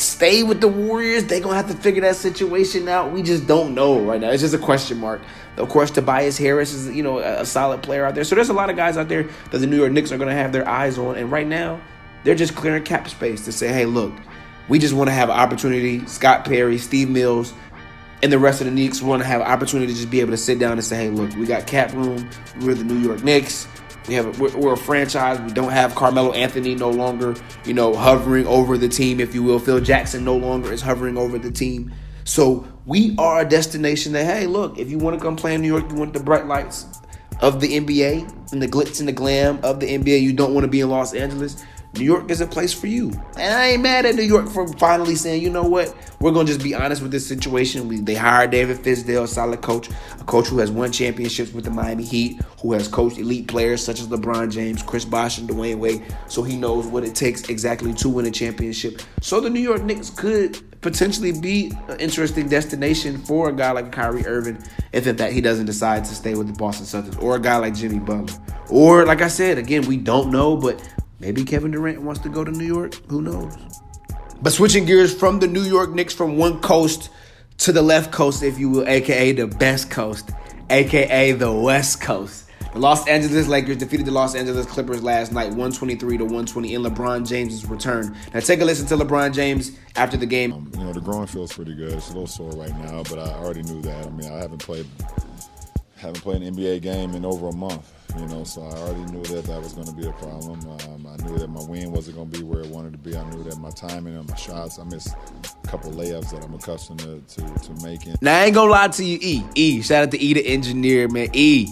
stay 0.00 0.42
with 0.42 0.60
the 0.60 0.68
Warriors? 0.68 1.24
They're 1.24 1.40
going 1.40 1.52
to 1.52 1.56
have 1.56 1.70
to 1.70 1.82
figure 1.82 2.02
that 2.02 2.16
situation 2.16 2.88
out. 2.88 3.12
We 3.12 3.22
just 3.22 3.46
don't 3.46 3.74
know 3.74 4.00
right 4.00 4.20
now. 4.20 4.30
It's 4.30 4.42
just 4.42 4.54
a 4.54 4.58
question 4.58 4.98
mark. 4.98 5.20
Of 5.56 5.68
course, 5.68 5.90
Tobias 5.90 6.38
Harris 6.38 6.72
is, 6.72 6.94
you 6.94 7.02
know, 7.02 7.18
a, 7.18 7.44
solid 7.44 7.82
player 7.82 8.04
out 8.04 8.14
there. 8.14 8.24
So 8.24 8.34
there's 8.34 8.48
a 8.48 8.54
lot 8.54 8.70
of 8.70 8.76
guys 8.76 8.96
out 8.96 9.08
there 9.08 9.24
that 9.50 9.58
the 9.58 9.66
New 9.66 9.76
York 9.76 9.92
Knicks 9.92 10.12
are 10.12 10.18
going 10.18 10.30
to 10.30 10.34
have 10.34 10.52
their 10.52 10.66
eyes 10.68 10.98
on. 10.98 11.16
And 11.16 11.30
right 11.30 11.46
now, 11.46 11.80
they're 12.24 12.34
just 12.34 12.54
clearing 12.54 12.82
cap 12.82 13.08
space 13.08 13.44
to 13.44 13.52
say, 13.52 13.68
hey, 13.68 13.86
look, 13.86 14.12
we 14.68 14.78
just 14.78 14.94
want 14.94 15.08
to 15.08 15.12
have 15.12 15.30
opportunity. 15.30 16.06
Scott 16.06 16.44
Perry, 16.44 16.78
Steve 16.78 17.10
Mills, 17.10 17.52
and 18.22 18.32
the 18.32 18.38
rest 18.38 18.60
of 18.60 18.66
the 18.66 18.70
Knicks 18.70 19.02
want 19.02 19.22
to 19.22 19.26
have 19.26 19.40
opportunity 19.40 19.92
to 19.92 19.98
just 19.98 20.10
be 20.10 20.20
able 20.20 20.30
to 20.30 20.36
sit 20.36 20.58
down 20.58 20.72
and 20.72 20.84
say, 20.84 20.96
hey, 20.96 21.10
look, 21.10 21.34
we 21.36 21.46
got 21.46 21.66
cap 21.66 21.92
room. 21.92 22.28
We're 22.60 22.74
the 22.74 22.84
New 22.84 22.98
York 22.98 23.24
Knicks. 23.24 23.66
We 24.08 24.14
have 24.14 24.40
we're, 24.40 24.56
we're, 24.56 24.72
a 24.72 24.76
franchise. 24.76 25.40
We 25.40 25.52
don't 25.52 25.70
have 25.70 25.94
Carmelo 25.94 26.32
Anthony 26.32 26.74
no 26.74 26.90
longer, 26.90 27.34
you 27.64 27.74
know, 27.74 27.94
hovering 27.94 28.46
over 28.46 28.78
the 28.78 28.88
team, 28.88 29.20
if 29.20 29.34
you 29.34 29.42
will. 29.42 29.58
Phil 29.58 29.80
Jackson 29.80 30.24
no 30.24 30.36
longer 30.36 30.72
is 30.72 30.80
hovering 30.80 31.16
over 31.16 31.38
the 31.38 31.50
team. 31.50 31.92
So 32.24 32.66
we 32.86 33.14
are 33.18 33.40
a 33.40 33.44
destination 33.44 34.12
that, 34.12 34.24
hey, 34.24 34.46
look, 34.46 34.78
if 34.78 34.90
you 34.90 34.98
want 34.98 35.18
to 35.18 35.22
come 35.22 35.36
play 35.36 35.54
in 35.54 35.62
New 35.62 35.68
York, 35.68 35.90
you 35.90 35.96
want 35.96 36.12
the 36.12 36.20
bright 36.20 36.46
lights 36.46 36.86
of 37.40 37.60
the 37.60 37.78
NBA 37.78 38.52
and 38.52 38.62
the 38.62 38.68
glitz 38.68 39.00
and 39.00 39.08
the 39.08 39.12
glam 39.12 39.58
of 39.62 39.80
the 39.80 39.86
NBA. 39.86 40.20
You 40.20 40.32
don't 40.32 40.54
want 40.54 40.64
to 40.64 40.68
be 40.68 40.80
in 40.80 40.90
Los 40.90 41.14
Angeles. 41.14 41.64
New 41.94 42.04
York 42.04 42.30
is 42.30 42.40
a 42.40 42.46
place 42.46 42.72
for 42.72 42.86
you. 42.86 43.10
And 43.36 43.52
I 43.52 43.68
ain't 43.68 43.82
mad 43.82 44.06
at 44.06 44.14
New 44.14 44.22
York 44.22 44.48
for 44.48 44.68
finally 44.74 45.16
saying, 45.16 45.42
you 45.42 45.50
know 45.50 45.64
what, 45.64 45.94
we're 46.20 46.30
gonna 46.30 46.46
just 46.46 46.62
be 46.62 46.74
honest 46.74 47.02
with 47.02 47.10
this 47.10 47.26
situation. 47.26 47.88
We, 47.88 48.00
they 48.00 48.14
hired 48.14 48.50
David 48.52 48.78
Fizdale, 48.78 49.24
a 49.24 49.28
solid 49.28 49.60
coach, 49.60 49.88
a 50.18 50.24
coach 50.24 50.46
who 50.46 50.58
has 50.58 50.70
won 50.70 50.92
championships 50.92 51.52
with 51.52 51.64
the 51.64 51.70
Miami 51.70 52.04
Heat, 52.04 52.40
who 52.62 52.72
has 52.72 52.86
coached 52.86 53.18
elite 53.18 53.48
players 53.48 53.84
such 53.84 54.00
as 54.00 54.08
LeBron 54.08 54.52
James, 54.52 54.82
Chris 54.82 55.04
Bosh, 55.04 55.38
and 55.38 55.48
Dwyane 55.48 55.78
Wade. 55.78 56.04
So 56.28 56.42
he 56.42 56.56
knows 56.56 56.86
what 56.86 57.04
it 57.04 57.14
takes 57.14 57.48
exactly 57.48 57.92
to 57.94 58.08
win 58.08 58.26
a 58.26 58.30
championship. 58.30 59.02
So 59.20 59.40
the 59.40 59.50
New 59.50 59.60
York 59.60 59.82
Knicks 59.82 60.10
could 60.10 60.80
potentially 60.80 61.32
be 61.32 61.72
an 61.88 62.00
interesting 62.00 62.48
destination 62.48 63.18
for 63.18 63.48
a 63.50 63.52
guy 63.52 63.70
like 63.72 63.92
Kyrie 63.92 64.26
Irving 64.26 64.62
if 64.92 65.06
in 65.06 65.16
fact 65.16 65.32
he 65.32 65.40
doesn't 65.40 65.66
decide 65.66 66.04
to 66.04 66.14
stay 66.14 66.34
with 66.34 66.46
the 66.46 66.52
Boston 66.54 66.86
Celtics, 66.86 67.22
or 67.22 67.36
a 67.36 67.40
guy 67.40 67.56
like 67.56 67.74
Jimmy 67.74 67.98
Butler. 67.98 68.36
Or 68.70 69.04
like 69.04 69.20
I 69.20 69.28
said, 69.28 69.58
again, 69.58 69.86
we 69.86 69.96
don't 69.96 70.30
know, 70.30 70.56
but 70.56 70.80
Maybe 71.20 71.44
Kevin 71.44 71.70
Durant 71.70 72.02
wants 72.02 72.20
to 72.22 72.28
go 72.28 72.44
to 72.44 72.50
New 72.50 72.64
York. 72.64 72.94
Who 73.08 73.22
knows? 73.22 73.56
But 74.42 74.52
switching 74.52 74.86
gears 74.86 75.14
from 75.14 75.38
the 75.38 75.46
New 75.46 75.62
York 75.62 75.90
Knicks 75.90 76.14
from 76.14 76.38
one 76.38 76.60
coast 76.60 77.10
to 77.58 77.72
the 77.72 77.82
left 77.82 78.10
coast, 78.10 78.42
if 78.42 78.58
you 78.58 78.70
will, 78.70 78.88
aka 78.88 79.32
the 79.32 79.46
best 79.46 79.90
coast, 79.90 80.30
aka 80.70 81.32
the 81.32 81.52
West 81.52 82.00
Coast. 82.00 82.46
The 82.72 82.78
Los 82.78 83.06
Angeles 83.06 83.48
Lakers 83.48 83.76
defeated 83.76 84.06
the 84.06 84.12
Los 84.12 84.34
Angeles 84.34 84.64
Clippers 84.64 85.02
last 85.02 85.32
night, 85.32 85.48
123 85.48 86.18
to 86.18 86.24
120 86.24 86.74
in 86.74 86.82
LeBron 86.82 87.28
James' 87.28 87.66
return. 87.66 88.16
Now 88.32 88.40
take 88.40 88.60
a 88.60 88.64
listen 88.64 88.86
to 88.86 88.96
LeBron 88.96 89.34
James 89.34 89.72
after 89.96 90.16
the 90.16 90.24
game. 90.24 90.52
Um, 90.52 90.72
you 90.74 90.84
know, 90.84 90.92
the 90.92 91.00
groin 91.00 91.26
feels 91.26 91.52
pretty 91.52 91.74
good. 91.74 91.92
It's 91.92 92.08
a 92.08 92.12
little 92.12 92.28
sore 92.28 92.52
right 92.52 92.74
now, 92.78 93.02
but 93.02 93.18
I 93.18 93.32
already 93.34 93.62
knew 93.62 93.82
that. 93.82 94.06
I 94.06 94.10
mean, 94.10 94.32
I 94.32 94.38
haven't 94.38 94.60
played 94.60 94.86
haven't 95.96 96.22
played 96.22 96.40
an 96.40 96.54
NBA 96.54 96.80
game 96.80 97.14
in 97.14 97.26
over 97.26 97.48
a 97.48 97.52
month. 97.52 97.92
You 98.18 98.26
know, 98.26 98.44
so 98.44 98.62
I 98.62 98.70
already 98.70 99.12
knew 99.12 99.22
that 99.24 99.44
that 99.44 99.62
was 99.62 99.72
going 99.72 99.86
to 99.86 99.92
be 99.92 100.06
a 100.06 100.12
problem. 100.12 100.60
Um, 100.68 101.06
I 101.06 101.16
knew 101.24 101.38
that 101.38 101.48
my 101.48 101.62
win 101.64 101.92
wasn't 101.92 102.16
going 102.16 102.30
to 102.30 102.38
be 102.38 102.44
where 102.44 102.60
it 102.60 102.68
wanted 102.68 102.92
to 102.92 102.98
be. 102.98 103.16
I 103.16 103.28
knew 103.30 103.42
that 103.44 103.58
my 103.58 103.70
timing 103.70 104.16
and 104.16 104.28
my 104.28 104.36
shots, 104.36 104.78
I 104.78 104.84
missed 104.84 105.14
a 105.64 105.68
couple 105.68 105.92
layups 105.92 106.30
that 106.30 106.44
I'm 106.44 106.54
accustomed 106.54 107.00
to, 107.00 107.20
to, 107.20 107.42
to 107.42 107.84
making. 107.84 108.16
Now, 108.20 108.40
I 108.40 108.44
ain't 108.44 108.54
going 108.54 108.68
to 108.68 108.72
lie 108.72 108.88
to 108.88 109.04
you, 109.04 109.18
E. 109.20 109.44
E, 109.54 109.82
shout 109.82 110.04
out 110.04 110.10
to 110.10 110.20
E, 110.20 110.34
the 110.34 110.46
engineer, 110.46 111.08
man. 111.08 111.28
E, 111.32 111.68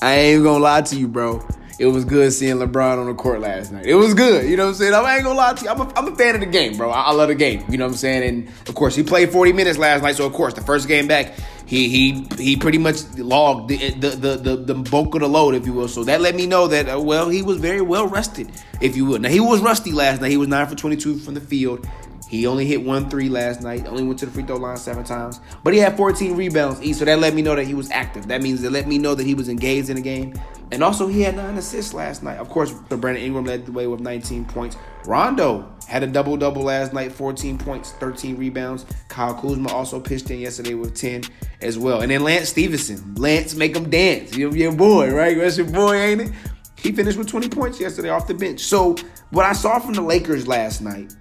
I 0.00 0.14
ain't 0.14 0.42
going 0.42 0.58
to 0.58 0.64
lie 0.64 0.82
to 0.82 0.96
you, 0.96 1.08
bro. 1.08 1.46
It 1.78 1.86
was 1.86 2.04
good 2.04 2.32
seeing 2.32 2.56
LeBron 2.56 2.98
on 2.98 3.06
the 3.06 3.14
court 3.14 3.40
last 3.40 3.72
night. 3.72 3.86
It 3.86 3.96
was 3.96 4.14
good. 4.14 4.48
You 4.48 4.56
know 4.56 4.64
what 4.64 4.70
I'm 4.70 4.74
saying? 4.76 4.94
I 4.94 5.16
ain't 5.16 5.24
gonna 5.24 5.36
lie 5.36 5.54
to 5.54 5.64
you. 5.64 5.70
I'm 5.70 5.80
a, 5.80 5.92
I'm 5.96 6.12
a 6.12 6.16
fan 6.16 6.36
of 6.36 6.40
the 6.40 6.46
game, 6.46 6.76
bro. 6.76 6.90
I, 6.90 7.02
I 7.02 7.12
love 7.12 7.28
the 7.28 7.34
game. 7.34 7.64
You 7.68 7.78
know 7.78 7.84
what 7.84 7.92
I'm 7.92 7.96
saying? 7.96 8.22
And 8.22 8.48
of 8.68 8.76
course, 8.76 8.94
he 8.94 9.02
played 9.02 9.30
40 9.32 9.52
minutes 9.52 9.76
last 9.76 10.02
night. 10.02 10.14
So 10.14 10.24
of 10.24 10.32
course, 10.32 10.54
the 10.54 10.60
first 10.60 10.86
game 10.86 11.08
back, 11.08 11.34
he 11.66 11.88
he 11.88 12.26
he 12.36 12.56
pretty 12.56 12.78
much 12.78 13.02
logged 13.16 13.68
the 13.68 13.90
the 13.90 14.10
the, 14.10 14.36
the, 14.36 14.56
the 14.56 14.74
bulk 14.74 15.14
of 15.14 15.20
the 15.20 15.28
load, 15.28 15.54
if 15.54 15.66
you 15.66 15.72
will. 15.72 15.88
So 15.88 16.04
that 16.04 16.20
let 16.20 16.34
me 16.34 16.46
know 16.46 16.66
that 16.68 16.88
uh, 16.88 17.00
well, 17.00 17.28
he 17.28 17.42
was 17.42 17.58
very 17.58 17.80
well 17.80 18.06
rested, 18.06 18.50
if 18.80 18.96
you 18.96 19.06
will. 19.06 19.18
Now 19.18 19.30
he 19.30 19.40
was 19.40 19.60
rusty 19.60 19.92
last 19.92 20.20
night. 20.20 20.30
He 20.30 20.36
was 20.36 20.48
nine 20.48 20.66
for 20.66 20.74
22 20.74 21.18
from 21.18 21.34
the 21.34 21.40
field. 21.40 21.86
He 22.28 22.46
only 22.46 22.66
hit 22.66 22.82
one 22.82 23.08
three 23.08 23.28
last 23.28 23.62
night. 23.62 23.86
Only 23.86 24.02
went 24.02 24.18
to 24.20 24.26
the 24.26 24.32
free 24.32 24.42
throw 24.42 24.56
line 24.56 24.76
seven 24.76 25.04
times. 25.04 25.40
But 25.62 25.72
he 25.72 25.78
had 25.78 25.96
14 25.96 26.36
rebounds 26.36 26.98
so 26.98 27.04
that 27.04 27.18
let 27.18 27.34
me 27.34 27.42
know 27.42 27.54
that 27.54 27.66
he 27.66 27.74
was 27.74 27.90
active. 27.90 28.26
That 28.28 28.42
means 28.42 28.62
it 28.64 28.72
let 28.72 28.88
me 28.88 28.98
know 28.98 29.14
that 29.14 29.24
he 29.24 29.34
was 29.34 29.48
engaged 29.48 29.90
in 29.90 29.96
the 29.96 30.02
game. 30.02 30.34
And 30.72 30.82
also, 30.82 31.06
he 31.06 31.20
had 31.20 31.36
nine 31.36 31.56
assists 31.56 31.94
last 31.94 32.22
night. 32.22 32.38
Of 32.38 32.48
course, 32.48 32.72
Brandon 32.72 33.22
Ingram 33.22 33.44
led 33.44 33.66
the 33.66 33.72
way 33.72 33.86
with 33.86 34.00
19 34.00 34.46
points. 34.46 34.76
Rondo 35.04 35.72
had 35.86 36.02
a 36.02 36.06
double 36.06 36.36
double 36.36 36.62
last 36.62 36.92
night 36.92 37.12
14 37.12 37.58
points, 37.58 37.92
13 37.92 38.36
rebounds. 38.36 38.86
Kyle 39.08 39.34
Kuzma 39.34 39.72
also 39.72 40.00
pitched 40.00 40.30
in 40.30 40.40
yesterday 40.40 40.74
with 40.74 40.94
10 40.94 41.24
as 41.60 41.78
well. 41.78 42.00
And 42.00 42.10
then 42.10 42.22
Lance 42.22 42.48
Stephenson. 42.48 43.14
Lance, 43.14 43.54
make 43.54 43.76
him 43.76 43.90
dance. 43.90 44.36
You're 44.36 44.54
your 44.56 44.72
boy, 44.72 45.12
right? 45.12 45.36
That's 45.36 45.58
your 45.58 45.70
boy, 45.70 45.94
ain't 45.94 46.20
it? 46.22 46.32
He 46.76 46.92
finished 46.92 47.16
with 47.16 47.28
20 47.28 47.48
points 47.48 47.80
yesterday 47.80 48.10
off 48.10 48.26
the 48.26 48.34
bench. 48.34 48.60
So, 48.60 48.96
what 49.30 49.46
I 49.46 49.52
saw 49.52 49.78
from 49.78 49.94
the 49.94 50.02
Lakers 50.02 50.46
last 50.46 50.82
night 50.82 51.14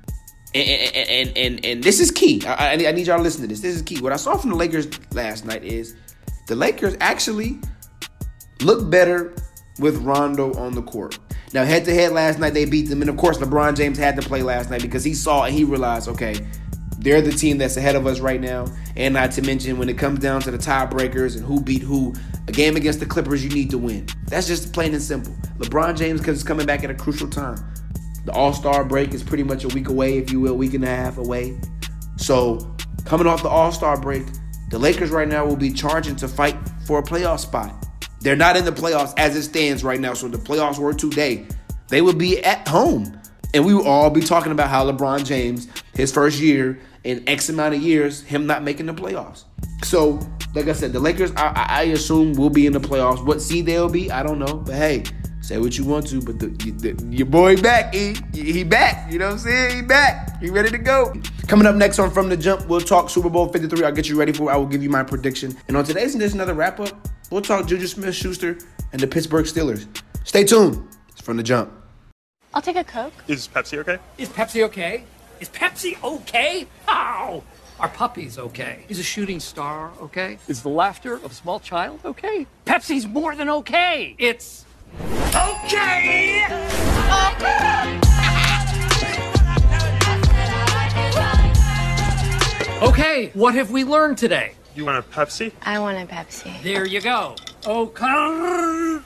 and 0.56 0.95
and 0.95 1.38
and, 1.38 1.65
and 1.65 1.83
this 1.83 2.00
is 2.00 2.12
key. 2.12 2.44
I, 2.45 2.74
I, 2.74 2.92
need 2.92 3.07
y'all 3.07 3.18
to 3.18 3.24
listen 3.24 3.42
to 3.42 3.48
this. 3.48 3.62
This 3.62 3.75
is 3.75 3.81
key. 3.81 4.00
What 4.00 4.13
I 4.13 4.18
saw 4.18 4.38
from 4.38 4.51
the 4.51 4.56
Lakers 4.56 4.88
last 5.13 5.45
night 5.45 5.63
is 5.63 5.95
the 6.48 6.56
Lakers 6.56 6.95
actually 7.00 7.60
look 8.62 8.89
better 8.89 9.36
with 9.80 9.98
Rondo 9.98 10.54
on 10.54 10.74
the 10.74 10.83
court. 10.83 11.18
Now, 11.53 11.63
head 11.63 11.85
to 11.85 11.94
head 11.94 12.11
last 12.13 12.39
night, 12.39 12.55
they 12.55 12.65
beat 12.65 12.89
them, 12.89 13.01
and 13.01 13.09
of 13.09 13.17
course, 13.17 13.38
LeBron 13.38 13.75
James 13.75 13.97
had 13.97 14.15
to 14.15 14.23
play 14.23 14.41
last 14.41 14.71
night 14.71 14.81
because 14.81 15.03
he 15.03 15.13
saw 15.13 15.44
and 15.44 15.53
he 15.53 15.63
realized, 15.63 16.07
okay, 16.07 16.35
they're 16.97 17.21
the 17.21 17.31
team 17.31 17.60
that's 17.60 17.77
ahead 17.77 17.95
of 17.95 18.07
us 18.07 18.19
right 18.19 18.41
now. 18.41 18.65
And 18.95 19.13
not 19.13 19.31
to 19.33 19.41
mention, 19.43 19.77
when 19.77 19.88
it 19.88 19.98
comes 19.98 20.19
down 20.19 20.41
to 20.41 20.51
the 20.51 20.57
tiebreakers 20.57 21.36
and 21.36 21.45
who 21.45 21.62
beat 21.62 21.83
who, 21.83 22.15
a 22.48 22.51
game 22.51 22.75
against 22.75 23.00
the 23.00 23.05
Clippers, 23.05 23.43
you 23.43 23.51
need 23.51 23.69
to 23.69 23.77
win. 23.77 24.07
That's 24.27 24.48
just 24.48 24.74
plain 24.74 24.93
and 24.93 25.01
simple. 25.01 25.33
LeBron 25.57 25.95
James 25.95 26.27
is 26.27 26.43
coming 26.43 26.65
back 26.65 26.83
at 26.83 26.89
a 26.89 26.95
crucial 26.95 27.29
time. 27.29 27.57
The 28.25 28.31
All 28.31 28.53
Star 28.53 28.83
break 28.83 29.13
is 29.13 29.22
pretty 29.22 29.43
much 29.43 29.63
a 29.63 29.67
week 29.67 29.89
away, 29.89 30.17
if 30.17 30.31
you 30.31 30.39
will, 30.39 30.55
week 30.55 30.74
and 30.74 30.83
a 30.83 30.88
half 30.88 31.17
away. 31.17 31.60
So, 32.17 32.75
coming 33.05 33.27
off 33.27 33.43
the 33.43 33.50
All 33.50 33.72
Star 33.72 34.00
break, 34.00 34.24
the 34.69 34.79
Lakers 34.79 35.12
right 35.12 35.27
now 35.27 35.45
will 35.45 35.57
be 35.57 35.72
charging 35.72 36.15
to 36.15 36.27
fight 36.27 36.57
for 36.88 37.00
a 37.00 37.03
playoff 37.03 37.39
spot. 37.39 37.86
They're 38.24 38.36
not 38.36 38.58
in 38.58 38.65
the 38.65 38.72
playoffs 38.72 39.13
as 39.18 39.36
it 39.36 39.44
stands 39.44 39.84
right 39.84 40.00
now. 40.00 40.13
So, 40.13 40.27
the 40.27 40.38
playoffs 40.38 40.80
were 40.80 40.94
today. 40.94 41.46
They 41.89 42.01
would 42.01 42.18
be 42.18 42.44
at 42.44 42.68
home. 42.68 43.20
And 43.53 43.63
we 43.63 43.75
will 43.75 43.88
all 43.88 44.10
be 44.10 44.22
talking 44.22 44.51
about 44.51 44.70
how 44.70 44.89
LeBron 44.89 45.25
James, 45.25 45.68
his 45.94 46.12
first 46.12 46.39
year 46.39 46.80
in 47.03 47.24
X 47.27 47.50
amount 47.50 47.75
of 47.75 47.82
years, 47.82 48.24
him 48.24 48.48
not 48.48 48.63
making 48.63 48.88
the 48.88 48.94
playoffs. 48.94 49.44
So, 49.84 50.20
like 50.56 50.68
I 50.68 50.74
said, 50.74 50.92
the 50.94 51.00
Lakers, 51.00 51.32
I, 51.36 51.68
I 51.70 51.84
assume, 51.84 52.34
will 52.34 52.50
be 52.50 52.65
in 52.65 52.74
the 52.74 52.80
playoffs. 52.80 53.24
What 53.24 53.42
seed 53.42 53.68
they'll 53.68 53.89
be, 53.89 54.10
I 54.10 54.24
don't 54.24 54.39
know. 54.39 54.56
But 54.56 54.75
hey, 54.75 55.03
Say 55.44 55.58
what 55.58 55.77
you 55.77 55.84
want 55.84 56.08
to, 56.08 56.22
but 56.22 56.39
the, 56.39 56.48
the, 56.48 57.06
your 57.10 57.25
boy 57.25 57.58
back, 57.58 57.94
he, 57.94 58.15
he 58.34 58.63
back. 58.63 59.12
You 59.12 59.20
know 59.20 59.25
what 59.25 59.34
I'm 59.34 59.39
saying? 59.39 59.75
He 59.75 59.82
back. 59.82 60.42
He 60.42 60.50
ready 60.50 60.70
to 60.70 60.77
go. 60.77 61.13
Coming 61.50 61.68
up 61.68 61.75
next 61.75 62.00
on 62.00 62.12
From 62.12 62.30
the 62.30 62.38
Jump, 62.38 62.65
we'll 62.68 62.80
talk 62.80 63.10
Super 63.10 63.30
Bowl 63.30 63.50
53. 63.50 63.84
I'll 63.84 63.92
get 63.92 64.08
you 64.08 64.18
ready 64.18 64.32
for 64.32 64.50
it. 64.50 64.53
I 64.53 64.56
will 64.56 64.65
give 64.65 64.82
you 64.82 64.89
my 64.89 65.03
prediction. 65.03 65.53
And 65.68 65.75
on 65.75 65.84
today's 65.84 66.18
there's 66.18 66.34
another 66.34 66.53
wrap 66.53 66.80
up. 66.80 67.10
We'll 67.33 67.41
talk 67.41 67.65
Juju 67.65 67.87
Smith 67.87 68.13
Schuster 68.13 68.59
and 68.91 69.01
the 69.01 69.07
Pittsburgh 69.07 69.45
Steelers. 69.45 69.87
Stay 70.23 70.43
tuned. 70.43 70.87
It's 71.09 71.19
From 71.19 71.35
the 71.37 71.41
Jump. 71.41 71.73
I'll 72.53 72.61
take 72.61 72.75
a 72.75 72.83
Coke. 72.83 73.11
Is 73.27 73.47
Pepsi 73.47 73.79
okay? 73.79 73.97
Is 74.19 74.29
Pepsi 74.29 74.61
okay? 74.65 75.03
Is 75.39 75.49
Pepsi 75.49 75.97
okay? 76.03 76.67
How? 76.85 77.41
Are 77.79 77.89
puppies 77.89 78.37
okay? 78.37 78.85
Is 78.87 78.99
a 78.99 79.03
shooting 79.03 79.39
star 79.39 79.91
okay? 79.99 80.37
Is 80.47 80.61
the 80.61 80.69
laughter 80.69 81.15
of 81.15 81.31
a 81.31 81.33
small 81.33 81.59
child 81.59 82.01
okay? 82.05 82.45
Pepsi's 82.67 83.07
more 83.07 83.33
than 83.35 83.49
okay. 83.49 84.15
It's 84.19 84.65
Okay! 85.33 86.45
Okay, 92.83 93.31
what 93.33 93.55
have 93.55 93.71
we 93.71 93.83
learned 93.83 94.19
today? 94.19 94.53
You 94.75 94.86
want 94.86 94.98
a 94.98 95.08
Pepsi? 95.08 95.51
I 95.62 95.77
want 95.77 96.00
a 96.00 96.12
Pepsi. 96.12 96.63
There 96.63 96.88
you 96.88 97.00
go. 97.00 97.36
Okay. 97.65 99.00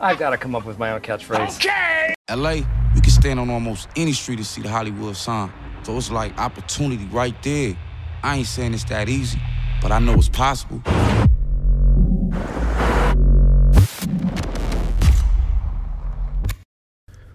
I've 0.00 0.16
got 0.16 0.30
to 0.30 0.36
come 0.36 0.54
up 0.54 0.64
with 0.64 0.78
my 0.78 0.92
own 0.92 1.00
catchphrase. 1.00 1.56
Okay! 1.56 2.14
LA, 2.30 2.60
we 2.94 3.00
can 3.00 3.10
stand 3.10 3.40
on 3.40 3.50
almost 3.50 3.88
any 3.96 4.12
street 4.12 4.36
to 4.36 4.44
see 4.44 4.62
the 4.62 4.68
Hollywood 4.68 5.16
sign. 5.16 5.52
So 5.82 5.96
it's 5.96 6.12
like 6.12 6.38
opportunity 6.38 7.04
right 7.06 7.34
there. 7.42 7.76
I 8.22 8.36
ain't 8.36 8.46
saying 8.46 8.74
it's 8.74 8.84
that 8.84 9.08
easy, 9.08 9.40
but 9.82 9.90
I 9.90 9.98
know 9.98 10.14
it's 10.14 10.28
possible. 10.28 10.80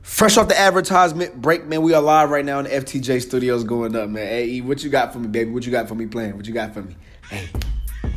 Fresh 0.02 0.38
off 0.38 0.48
the 0.48 0.58
advertisement 0.58 1.42
break, 1.42 1.66
man. 1.66 1.82
We 1.82 1.94
are 1.94 2.02
live 2.02 2.30
right 2.30 2.46
now 2.46 2.60
in 2.60 2.66
the 2.66 2.72
FTJ 2.72 3.22
studios 3.22 3.66
going 3.66 3.98
up, 3.98 4.10
man. 4.10 4.26
Hey, 4.26 4.62
what 4.62 4.82
you 4.82 4.90
got 4.90 5.12
for 5.12 5.20
me, 5.20 5.28
baby? 5.28 5.52
What 5.52 5.66
you 5.66 5.74
got 5.74 5.90
for 5.90 5.96
me 5.96 6.06
playing? 6.06 6.38
What 6.38 6.48
you 6.48 6.54
got 6.54 6.74
for 6.74 6.82
me? 6.82 6.96
Hey. 7.30 7.50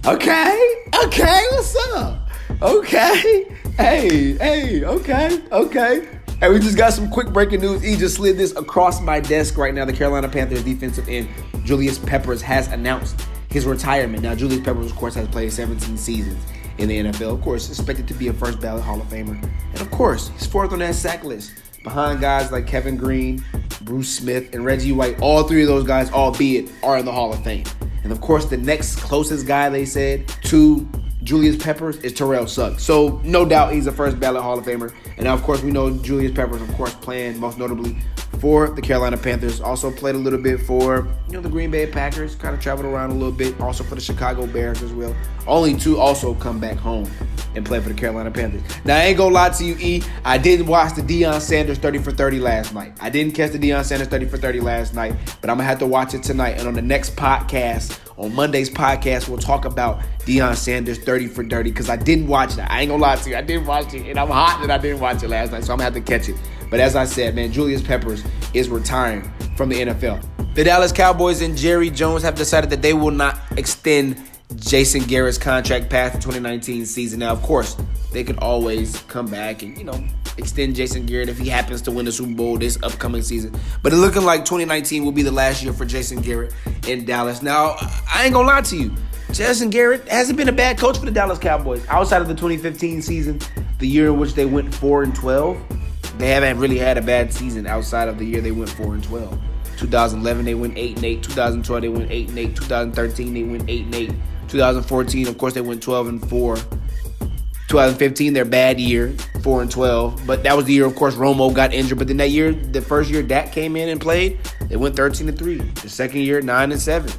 Okay, 0.07 0.75
okay, 1.05 1.43
what's 1.51 1.77
up? 1.95 2.29
Okay, 2.61 3.47
hey, 3.77 4.35
hey, 4.35 4.85
okay, 4.85 5.41
okay. 5.51 6.09
Hey, 6.41 6.51
we 6.51 6.59
just 6.59 6.77
got 6.77 6.93
some 6.93 7.09
quick 7.11 7.33
breaking 7.33 7.61
news. 7.61 7.85
E 7.85 7.97
just 7.97 8.17
slid 8.17 8.37
this 8.37 8.55
across 8.57 9.01
my 9.01 9.19
desk 9.19 9.57
right 9.57 9.73
now. 9.73 9.85
The 9.85 9.93
Carolina 9.93 10.29
Panthers 10.29 10.63
defensive 10.63 11.09
end 11.09 11.29
Julius 11.65 11.99
Peppers 11.99 12.43
has 12.43 12.69
announced 12.69 13.27
his 13.51 13.65
retirement. 13.65 14.23
Now, 14.23 14.35
Julius 14.35 14.63
Peppers, 14.63 14.91
of 14.91 14.97
course, 14.97 15.15
has 15.15 15.27
played 15.29 15.53
17 15.53 15.97
seasons 15.97 16.45
in 16.79 16.89
the 16.89 16.99
NFL. 16.99 17.35
Of 17.35 17.41
course, 17.41 17.69
expected 17.69 18.07
to 18.09 18.15
be 18.15 18.29
a 18.29 18.33
first 18.33 18.61
ballot 18.61 18.83
Hall 18.83 19.01
of 19.01 19.07
Famer. 19.09 19.43
And 19.73 19.81
of 19.81 19.91
course, 19.91 20.29
he's 20.29 20.47
fourth 20.47 20.73
on 20.73 20.79
that 20.81 20.95
sack 20.95 21.25
list 21.25 21.53
behind 21.83 22.21
guys 22.21 22.53
like 22.53 22.67
Kevin 22.67 22.97
Greene, 22.97 23.45
Bruce 23.83 24.09
Smith, 24.11 24.55
and 24.55 24.65
Reggie 24.65 24.93
White. 24.93 25.21
All 25.21 25.43
three 25.45 25.63
of 25.63 25.69
those 25.69 25.85
guys, 25.85 26.11
albeit, 26.11 26.71
are 26.83 26.99
in 26.99 27.05
the 27.05 27.13
Hall 27.13 27.33
of 27.33 27.43
Fame. 27.43 27.65
And 28.03 28.13
of 28.13 28.21
course, 28.21 28.47
the 28.47 28.57
next 28.57 28.97
closest 28.97 29.47
guy 29.47 29.69
they 29.69 29.85
said 29.85 30.29
to 30.45 30.89
Julius 31.23 31.57
Peppers 31.63 31.99
is 31.99 32.13
Terrell 32.13 32.47
Suggs. 32.47 32.83
So 32.83 33.21
no 33.25 33.45
doubt 33.45 33.73
he's 33.73 33.87
a 33.87 33.93
first 33.93 34.19
ballot 34.19 34.43
Hall 34.43 34.59
of 34.59 34.65
Famer. 34.65 34.95
And 35.17 35.25
now, 35.25 35.35
of 35.35 35.43
course, 35.43 35.63
we 35.63 35.71
know 35.71 35.91
Julius 35.99 36.33
Peppers, 36.33 36.63
of 36.63 36.73
course, 36.75 36.95
playing 36.95 37.39
most 37.39 37.59
notably 37.59 37.97
for 38.41 38.69
the 38.71 38.83
Carolina 38.83 39.17
Panthers. 39.17 39.61
Also 39.61 39.91
played 39.91 40.15
a 40.15 40.19
little 40.19 40.39
bit 40.39 40.61
for 40.61 41.09
you 41.27 41.35
know 41.35 41.41
the 41.41 41.49
Green 41.49 41.71
Bay 41.71 41.87
Packers. 41.87 42.35
Kind 42.35 42.55
of 42.55 42.61
traveled 42.61 42.87
around 42.87 43.11
a 43.11 43.15
little 43.15 43.33
bit. 43.33 43.61
Also 43.61 43.83
for 43.85 43.95
the 43.95 44.01
Chicago 44.01 44.47
Bears 44.47 44.83
as 44.83 44.93
well. 44.93 45.15
Only 45.47 45.77
two 45.77 45.99
also 45.99 46.35
come 46.35 46.61
back 46.61 46.77
home 46.77 47.11
and 47.55 47.65
play 47.65 47.81
for 47.81 47.89
the 47.89 47.95
Carolina 47.95 48.31
Panthers. 48.31 48.63
Now 48.85 48.97
I 48.97 49.05
ain't 49.05 49.19
gonna 49.19 49.35
lie 49.35 49.49
to 49.51 49.65
you, 49.65 49.77
E. 49.81 50.03
I 50.25 50.39
didn't 50.39 50.67
watch 50.67 50.95
the 50.95 51.03
Deion 51.03 51.41
Sanders 51.41 51.79
30 51.79 51.99
for 51.99 52.13
30 52.13 52.39
last 52.39 52.75
night. 52.75 52.93
I 53.01 53.11
didn't 53.11 53.35
catch 53.35 53.53
the 53.53 53.59
Deion 53.59 53.85
Sanders 53.85 54.09
30 54.09 54.27
for 54.27 54.37
30 54.37 54.61
last 54.61 54.95
night, 54.95 55.15
but 55.41 55.51
I'm 55.51 55.57
gonna 55.57 55.69
have 55.69 55.79
to 55.81 55.87
watch 55.87 56.15
it 56.15 56.23
tonight. 56.23 56.59
And 56.59 56.69
on 56.69 56.75
the 56.75 56.83
next 56.83 57.17
podcast, 57.17 57.99
on 58.19 58.35
Monday's 58.35 58.69
podcast, 58.71 59.29
we'll 59.29 59.39
talk 59.39 59.65
about 59.65 60.01
Deion 60.21 60.57
Sanders 60.57 60.99
30 60.99 61.29
for 61.29 61.45
30 61.45 61.71
because 61.71 61.89
I 61.89 61.97
didn't 61.97 62.27
watch 62.27 62.55
that. 62.55 62.71
I 62.71 62.83
ain't 62.83 62.91
gonna 62.91 63.03
lie 63.03 63.17
to 63.17 63.31
you, 63.31 63.37
I 63.37 63.43
didn't 63.43 63.67
watch 63.67 63.95
it, 63.95 64.07
and 64.07 64.19
I'm 64.19 64.29
hot 64.29 64.61
that 64.61 64.71
I 64.71 64.79
didn't 64.79 65.01
watch 65.01 65.23
it 65.23 65.29
last 65.29 65.53
night, 65.53 65.65
so 65.65 65.73
I'm 65.73 65.79
gonna 65.79 65.85
have 65.85 65.95
to 65.95 66.01
catch 66.01 66.29
it. 66.29 66.37
But 66.71 66.81
as 66.81 66.97
I 66.97 67.05
said, 67.05 67.35
man, 67.35 67.53
Julius 67.53 67.83
Peppers 67.83 68.23
is 68.55 68.69
retiring 68.69 69.31
from 69.57 69.69
the 69.69 69.81
NFL. 69.81 70.55
The 70.55 70.65
Dallas 70.65 70.93
Cowboys 70.93 71.41
and 71.41 71.57
Jerry 71.57 71.91
Jones 71.91 72.23
have 72.23 72.35
decided 72.35 72.71
that 72.71 72.83
they 72.83 72.93
will 72.93 73.11
not 73.11 73.39
extend 73.57 74.23
Jason 74.57 75.03
Garrett's 75.03 75.39
contract 75.39 75.91
past 75.91 76.15
the 76.15 76.21
2019 76.21 76.87
season. 76.87 77.21
Now, 77.21 77.33
of 77.33 77.43
course, 77.43 77.77
they 78.13 78.25
could 78.25 78.39
always 78.39 79.01
come 79.03 79.27
back 79.27 79.63
and, 79.63 79.77
you 79.77 79.85
know, 79.85 80.03
extend 80.39 80.75
Jason 80.75 81.05
Garrett 81.05 81.29
if 81.29 81.39
he 81.39 81.49
happens 81.49 81.83
to 81.83 81.91
win 81.91 82.07
the 82.07 82.13
Super 82.13 82.35
Bowl 82.35 82.57
this 82.57 82.79
upcoming 82.83 83.23
season. 83.23 83.55
But 83.83 83.93
it's 83.93 84.01
looking 84.01 84.25
like 84.25 84.45
2019 84.45 85.05
will 85.05 85.13
be 85.13 85.23
the 85.23 85.33
last 85.33 85.63
year 85.63 85.73
for 85.73 85.85
Jason 85.85 86.21
Garrett 86.23 86.55
in 86.87 87.05
Dallas. 87.05 87.43
Now, 87.43 87.77
I 88.13 88.25
ain't 88.25 88.33
gonna 88.33 88.49
lie 88.49 88.63
to 88.63 88.77
you. 88.77 88.93
Jason 89.33 89.69
Garrett 89.69 90.09
hasn't 90.09 90.39
been 90.39 90.49
a 90.49 90.53
bad 90.53 90.79
coach 90.79 90.99
for 90.99 91.05
the 91.05 91.11
Dallas 91.11 91.39
Cowboys 91.39 91.87
outside 91.89 92.23
of 92.23 92.29
the 92.29 92.35
2015 92.35 93.03
season, 93.03 93.39
the 93.79 93.87
year 93.87 94.07
in 94.07 94.19
which 94.19 94.35
they 94.35 94.47
went 94.47 94.75
4 94.75 95.03
and 95.03 95.15
12. 95.15 95.78
They 96.19 96.31
haven't 96.31 96.59
really 96.59 96.79
had 96.79 96.99
a 96.99 97.03
bad 97.03 97.33
season 97.33 97.67
outside 97.67 98.09
of 98.09 98.19
the 98.19 98.25
year 98.25 98.41
they 98.41 98.51
went 98.51 98.71
4 98.71 98.95
and 98.95 99.05
12. 99.05 99.39
2011 99.79 100.45
they 100.45 100.55
went 100.55 100.77
8 100.77 100.97
and 100.97 101.05
8. 101.05 101.23
2012 101.23 101.83
they 101.83 101.89
went 101.89 102.11
8 102.11 102.29
and 102.29 102.39
8. 102.39 102.57
2013 102.57 103.35
they 103.35 103.43
went 103.45 103.71
8 103.71 103.85
and 103.85 103.95
8. 103.95 104.13
2014, 104.49 105.29
of 105.29 105.39
course, 105.39 105.55
they 105.55 105.61
went 105.61 105.83
12 105.83 106.09
and 106.09 106.29
4. 106.29 106.57
2015, 106.57 108.33
their 108.33 108.47
bad 108.47 108.81
year, 108.81 109.15
4 109.43 109.63
and 109.63 109.71
12. 109.71 110.27
But 110.27 110.43
that 110.43 110.57
was 110.57 110.65
the 110.65 110.73
year, 110.73 110.87
of 110.87 110.97
course, 110.97 111.15
Romo 111.15 111.53
got 111.55 111.75
injured. 111.75 111.99
But 111.99 112.09
then 112.09 112.17
that 112.17 112.31
year, 112.31 112.53
the 112.53 112.81
first 112.81 113.11
year 113.11 113.23
Dak 113.23 113.53
came 113.53 113.77
in 113.77 113.91
and 113.91 114.01
played, 114.01 114.39
they 114.69 114.77
went 114.77 114.97
13 114.97 115.29
and 115.29 115.39
3. 115.39 115.59
The 115.59 115.89
second 115.89 116.23
year, 116.23 116.41
9 116.41 116.73
and 116.73 116.81
7. 116.81 117.13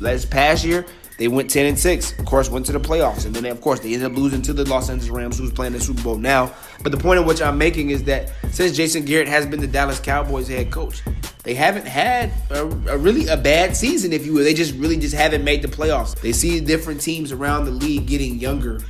Last 0.00 0.30
past 0.30 0.64
year, 0.64 0.86
they 1.20 1.28
went 1.28 1.50
10 1.50 1.66
and 1.66 1.78
6. 1.78 2.18
Of 2.18 2.24
course, 2.24 2.48
went 2.48 2.64
to 2.64 2.72
the 2.72 2.80
playoffs. 2.80 3.26
And 3.26 3.34
then, 3.34 3.42
they, 3.42 3.50
of 3.50 3.60
course, 3.60 3.80
they 3.80 3.92
ended 3.92 4.10
up 4.10 4.16
losing 4.16 4.40
to 4.40 4.54
the 4.54 4.64
Los 4.64 4.88
Angeles 4.88 5.10
Rams, 5.10 5.36
who's 5.36 5.52
playing 5.52 5.74
the 5.74 5.80
Super 5.80 6.02
Bowl 6.02 6.16
now. 6.16 6.50
But 6.82 6.92
the 6.92 6.98
point 6.98 7.20
of 7.20 7.26
which 7.26 7.42
I'm 7.42 7.58
making 7.58 7.90
is 7.90 8.04
that 8.04 8.32
since 8.52 8.74
Jason 8.74 9.04
Garrett 9.04 9.28
has 9.28 9.44
been 9.44 9.60
the 9.60 9.66
Dallas 9.66 10.00
Cowboys 10.00 10.48
head 10.48 10.70
coach, 10.70 11.02
they 11.42 11.52
haven't 11.52 11.86
had 11.86 12.32
a, 12.48 12.62
a, 12.62 12.96
really 12.96 13.26
a 13.26 13.36
bad 13.36 13.76
season, 13.76 14.14
if 14.14 14.24
you 14.24 14.32
will. 14.32 14.44
They 14.44 14.54
just 14.54 14.74
really 14.76 14.96
just 14.96 15.14
haven't 15.14 15.44
made 15.44 15.60
the 15.60 15.68
playoffs. 15.68 16.18
They 16.18 16.32
see 16.32 16.58
different 16.58 17.02
teams 17.02 17.32
around 17.32 17.66
the 17.66 17.70
league 17.70 18.06
getting 18.06 18.38
younger, 18.38 18.80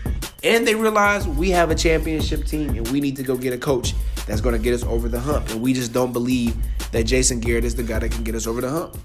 and 0.44 0.64
they 0.64 0.76
realize 0.76 1.26
we 1.26 1.50
have 1.50 1.72
a 1.72 1.74
championship 1.74 2.44
team 2.44 2.70
and 2.70 2.86
we 2.92 3.00
need 3.00 3.16
to 3.16 3.24
go 3.24 3.36
get 3.36 3.52
a 3.52 3.58
coach 3.58 3.94
that's 4.28 4.40
going 4.40 4.54
to 4.54 4.62
get 4.62 4.72
us 4.72 4.84
over 4.84 5.08
the 5.08 5.18
hump. 5.18 5.50
And 5.50 5.60
we 5.60 5.72
just 5.72 5.92
don't 5.92 6.12
believe 6.12 6.56
that 6.92 7.06
Jason 7.06 7.40
Garrett 7.40 7.64
is 7.64 7.74
the 7.74 7.82
guy 7.82 7.98
that 7.98 8.12
can 8.12 8.22
get 8.22 8.36
us 8.36 8.46
over 8.46 8.60
the 8.60 8.70
hump. 8.70 8.96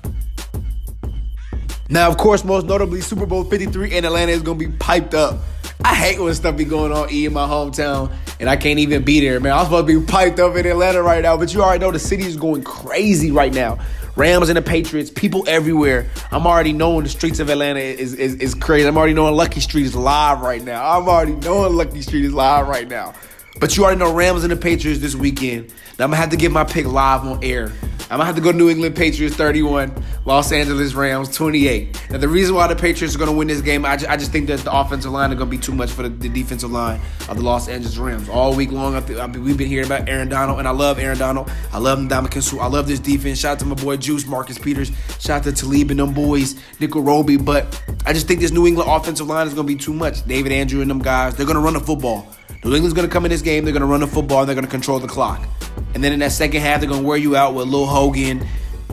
Now, 1.89 2.09
of 2.09 2.17
course, 2.17 2.43
most 2.43 2.65
notably, 2.65 3.01
Super 3.01 3.25
Bowl 3.25 3.43
53 3.43 3.95
in 3.95 4.05
Atlanta 4.05 4.31
is 4.31 4.41
going 4.41 4.57
to 4.57 4.67
be 4.67 4.75
piped 4.77 5.13
up. 5.13 5.39
I 5.83 5.93
hate 5.93 6.19
when 6.19 6.33
stuff 6.33 6.57
be 6.57 6.65
going 6.65 6.91
on 6.91 7.11
E 7.11 7.25
in 7.25 7.33
my 7.33 7.47
hometown 7.47 8.11
and 8.39 8.49
I 8.49 8.55
can't 8.55 8.79
even 8.79 9.03
be 9.03 9.19
there, 9.19 9.39
man. 9.39 9.53
I'm 9.53 9.65
supposed 9.65 9.87
to 9.87 9.99
be 9.99 10.05
piped 10.05 10.39
up 10.39 10.55
in 10.55 10.65
Atlanta 10.65 11.03
right 11.03 11.21
now, 11.21 11.37
but 11.37 11.53
you 11.53 11.61
already 11.61 11.79
know 11.79 11.91
the 11.91 11.99
city 11.99 12.23
is 12.23 12.37
going 12.37 12.63
crazy 12.63 13.31
right 13.31 13.53
now. 13.53 13.77
Rams 14.15 14.49
and 14.49 14.57
the 14.57 14.61
Patriots, 14.61 15.11
people 15.11 15.43
everywhere. 15.47 16.09
I'm 16.31 16.47
already 16.47 16.73
knowing 16.73 17.03
the 17.03 17.09
streets 17.09 17.39
of 17.39 17.49
Atlanta 17.49 17.81
is, 17.81 18.13
is, 18.13 18.35
is 18.35 18.55
crazy. 18.55 18.87
I'm 18.87 18.97
already 18.97 19.13
knowing 19.13 19.35
Luckie 19.35 19.59
Street 19.59 19.85
is 19.85 19.95
live 19.95 20.41
right 20.41 20.63
now. 20.63 20.97
I'm 20.97 21.07
already 21.07 21.35
knowing 21.35 21.75
Luckie 21.75 22.01
Street 22.01 22.25
is 22.25 22.33
live 22.33 22.67
right 22.67 22.87
now. 22.87 23.13
But 23.59 23.77
you 23.77 23.85
already 23.85 23.99
know 23.99 24.13
Rams 24.13 24.43
and 24.43 24.51
the 24.51 24.57
Patriots 24.57 24.99
this 24.99 25.15
weekend. 25.15 25.69
Now 25.97 26.05
I'm 26.05 26.11
gonna 26.11 26.17
have 26.17 26.29
to 26.31 26.37
get 26.37 26.51
my 26.51 26.65
pick 26.65 26.85
live 26.85 27.23
on 27.23 27.41
air. 27.41 27.71
I'm 28.11 28.17
gonna 28.17 28.25
have 28.25 28.35
to 28.35 28.41
go 28.41 28.51
New 28.51 28.69
England 28.69 28.95
Patriots 28.95 29.35
31, 29.35 29.91
Los 30.25 30.51
Angeles 30.51 30.93
Rams 30.93 31.35
28. 31.35 32.11
Now 32.11 32.17
the 32.17 32.27
reason 32.27 32.53
why 32.53 32.67
the 32.67 32.75
Patriots 32.75 33.15
are 33.15 33.17
gonna 33.17 33.31
win 33.31 33.47
this 33.47 33.61
game, 33.61 33.85
I 33.85 33.95
just, 33.95 34.11
I 34.11 34.17
just 34.17 34.31
think 34.33 34.47
that 34.47 34.59
the 34.59 34.77
offensive 34.77 35.11
line 35.11 35.31
is 35.31 35.37
gonna 35.37 35.49
be 35.49 35.57
too 35.57 35.73
much 35.73 35.89
for 35.89 36.03
the, 36.03 36.09
the 36.09 36.27
defensive 36.27 36.69
line 36.69 36.99
of 37.29 37.37
the 37.37 37.43
Los 37.43 37.69
Angeles 37.69 37.97
Rams. 37.97 38.27
All 38.27 38.53
week 38.53 38.71
long, 38.71 38.93
I 38.93 39.25
we've 39.27 39.57
been 39.57 39.67
hearing 39.67 39.85
about 39.85 40.09
Aaron 40.09 40.27
Donald, 40.27 40.59
and 40.59 40.67
I 40.67 40.71
love 40.71 40.99
Aaron 40.99 41.17
Donald. 41.17 41.49
I 41.71 41.79
love 41.79 41.97
Ndamukong 41.99 42.43
Suh. 42.43 42.59
I 42.59 42.67
love 42.67 42.87
this 42.87 42.99
defense. 42.99 43.39
Shout 43.39 43.53
out 43.53 43.59
to 43.59 43.65
my 43.65 43.75
boy 43.75 43.95
Juice, 43.95 44.27
Marcus 44.27 44.59
Peters. 44.59 44.91
Shout 45.19 45.37
out 45.37 45.43
to 45.45 45.53
Talib 45.53 45.91
and 45.91 45.99
them 46.01 46.13
boys, 46.13 46.55
Nickell 46.81 47.01
Robey. 47.01 47.37
But 47.37 47.81
I 48.05 48.11
just 48.11 48.27
think 48.27 48.41
this 48.41 48.51
New 48.51 48.67
England 48.67 48.89
offensive 48.91 49.27
line 49.27 49.47
is 49.47 49.53
gonna 49.53 49.65
be 49.65 49.77
too 49.77 49.93
much. 49.93 50.25
David 50.27 50.51
Andrew 50.51 50.81
and 50.81 50.89
them 50.91 50.99
guys, 50.99 51.35
they're 51.35 51.47
gonna 51.47 51.61
run 51.61 51.73
the 51.73 51.79
football. 51.79 52.27
New 52.65 52.73
England's 52.73 52.95
going 52.95 53.07
to 53.07 53.13
come 53.13 53.25
in 53.25 53.29
this 53.29 53.43
game. 53.43 53.63
They're 53.63 53.73
going 53.73 53.81
to 53.81 53.87
run 53.87 53.99
the 53.99 54.07
football. 54.07 54.39
And 54.39 54.49
they're 54.49 54.55
going 54.55 54.65
to 54.65 54.71
control 54.71 54.97
the 54.97 55.07
clock. 55.07 55.47
And 55.93 56.03
then 56.03 56.11
in 56.11 56.19
that 56.19 56.31
second 56.31 56.61
half, 56.61 56.81
they're 56.81 56.89
going 56.89 57.03
to 57.03 57.07
wear 57.07 57.15
you 57.15 57.35
out 57.35 57.53
with 57.53 57.67
Lil 57.67 57.85
Hogan. 57.85 58.43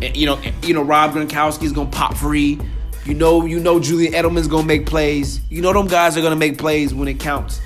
Eh, 0.03 0.13
you 0.15 0.27
know, 0.27 0.37
eh, 0.45 0.53
you 0.63 0.75
know 0.75 0.83
Rob 0.83 1.13
Gronkowski's 1.13 1.73
going 1.73 1.91
to 1.91 1.97
pop 1.97 2.15
free. 2.15 2.61
You 3.07 3.15
know, 3.15 3.47
you 3.47 3.59
know 3.59 3.81
Julian 3.81 4.13
Edelman's 4.13 4.47
going 4.47 4.65
to 4.65 4.69
make 4.69 4.85
plays. 4.85 5.41
You 5.49 5.63
know 5.63 5.73
them 5.73 5.89
guys 5.89 6.19
are 6.19 6.21
going 6.21 6.35
to 6.35 6.39
make 6.39 6.59
plays 6.59 6.93
when 6.93 7.09
it 7.09 7.19
counts. 7.19 7.63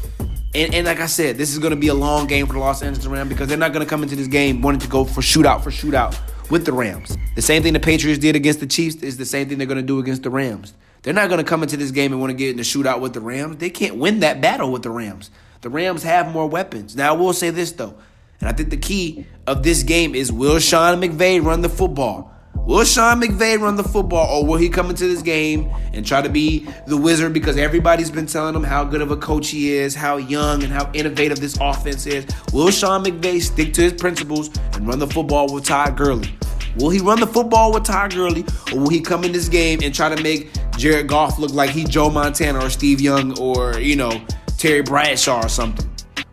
And, 0.54 0.72
and 0.74 0.86
like 0.86 1.00
I 1.00 1.06
said, 1.06 1.38
this 1.38 1.52
is 1.52 1.58
going 1.58 1.72
to 1.72 1.76
be 1.76 1.88
a 1.88 1.94
long 1.94 2.28
game 2.28 2.46
for 2.46 2.52
the 2.52 2.60
Los 2.60 2.82
Angeles 2.82 3.06
Rams 3.06 3.28
because 3.28 3.48
they're 3.48 3.58
not 3.58 3.72
going 3.72 3.84
to 3.84 3.90
come 3.90 4.04
into 4.04 4.14
this 4.14 4.28
game 4.28 4.62
wanting 4.62 4.80
to 4.80 4.88
go 4.88 5.04
for 5.04 5.22
shootout 5.22 5.64
for 5.64 5.70
shootout 5.70 6.16
with 6.50 6.64
the 6.64 6.72
Rams. 6.72 7.18
The 7.34 7.42
same 7.42 7.64
thing 7.64 7.72
the 7.72 7.80
Patriots 7.80 8.20
did 8.20 8.36
against 8.36 8.60
the 8.60 8.66
Chiefs 8.66 9.02
is 9.02 9.16
the 9.16 9.26
same 9.26 9.48
thing 9.48 9.58
they're 9.58 9.66
going 9.66 9.76
to 9.80 9.82
do 9.82 9.98
against 9.98 10.22
the 10.22 10.30
Rams. 10.30 10.72
They're 11.02 11.12
not 11.12 11.28
going 11.28 11.38
to 11.38 11.44
come 11.44 11.64
into 11.64 11.76
this 11.76 11.90
game 11.90 12.12
and 12.12 12.20
want 12.20 12.30
to 12.30 12.36
get 12.36 12.50
in 12.50 12.56
the 12.58 12.62
shootout 12.62 13.00
with 13.00 13.12
the 13.12 13.20
Rams. 13.20 13.56
They 13.56 13.70
can't 13.70 13.96
win 13.96 14.20
that 14.20 14.40
battle 14.40 14.70
with 14.70 14.84
the 14.84 14.90
Rams. 14.90 15.30
The 15.60 15.70
Rams 15.70 16.02
have 16.02 16.32
more 16.32 16.46
weapons. 16.46 16.96
Now, 16.96 17.14
I 17.14 17.16
will 17.16 17.32
say 17.32 17.50
this, 17.50 17.72
though, 17.72 17.94
and 18.40 18.48
I 18.48 18.52
think 18.52 18.70
the 18.70 18.76
key 18.76 19.26
of 19.46 19.62
this 19.62 19.82
game 19.82 20.14
is 20.14 20.30
will 20.30 20.58
Sean 20.58 21.00
McVay 21.00 21.42
run 21.42 21.62
the 21.62 21.68
football? 21.68 22.32
Will 22.66 22.84
Sean 22.84 23.20
McVay 23.20 23.60
run 23.60 23.76
the 23.76 23.84
football, 23.84 24.26
or 24.40 24.46
will 24.46 24.56
he 24.56 24.68
come 24.68 24.90
into 24.90 25.06
this 25.06 25.22
game 25.22 25.70
and 25.92 26.04
try 26.04 26.20
to 26.20 26.28
be 26.28 26.66
the 26.86 26.96
wizard 26.96 27.32
because 27.32 27.56
everybody's 27.56 28.10
been 28.10 28.26
telling 28.26 28.56
him 28.56 28.64
how 28.64 28.82
good 28.82 29.00
of 29.00 29.12
a 29.12 29.16
coach 29.16 29.50
he 29.50 29.72
is, 29.72 29.94
how 29.94 30.16
young 30.16 30.64
and 30.64 30.72
how 30.72 30.90
innovative 30.92 31.38
this 31.38 31.56
offense 31.60 32.06
is? 32.06 32.26
Will 32.52 32.70
Sean 32.70 33.04
McVay 33.04 33.40
stick 33.40 33.72
to 33.74 33.82
his 33.82 33.92
principles 33.92 34.50
and 34.72 34.86
run 34.86 34.98
the 34.98 35.06
football 35.06 35.52
with 35.52 35.64
Todd 35.64 35.96
Gurley? 35.96 36.36
Will 36.76 36.90
he 36.90 36.98
run 36.98 37.20
the 37.20 37.26
football 37.26 37.72
with 37.72 37.84
Todd 37.84 38.12
Gurley, 38.12 38.44
or 38.72 38.80
will 38.80 38.90
he 38.90 39.00
come 39.00 39.22
in 39.22 39.30
this 39.30 39.48
game 39.48 39.78
and 39.82 39.94
try 39.94 40.12
to 40.12 40.20
make 40.20 40.50
Jared 40.76 41.06
Goff 41.06 41.38
look 41.38 41.52
like 41.52 41.70
he's 41.70 41.88
Joe 41.88 42.10
Montana 42.10 42.58
or 42.58 42.68
Steve 42.68 43.00
Young 43.00 43.38
or, 43.38 43.78
you 43.78 43.94
know, 43.94 44.10
Terry 44.56 44.82
Bradshaw 44.82 45.44
or 45.44 45.48
something. 45.48 45.90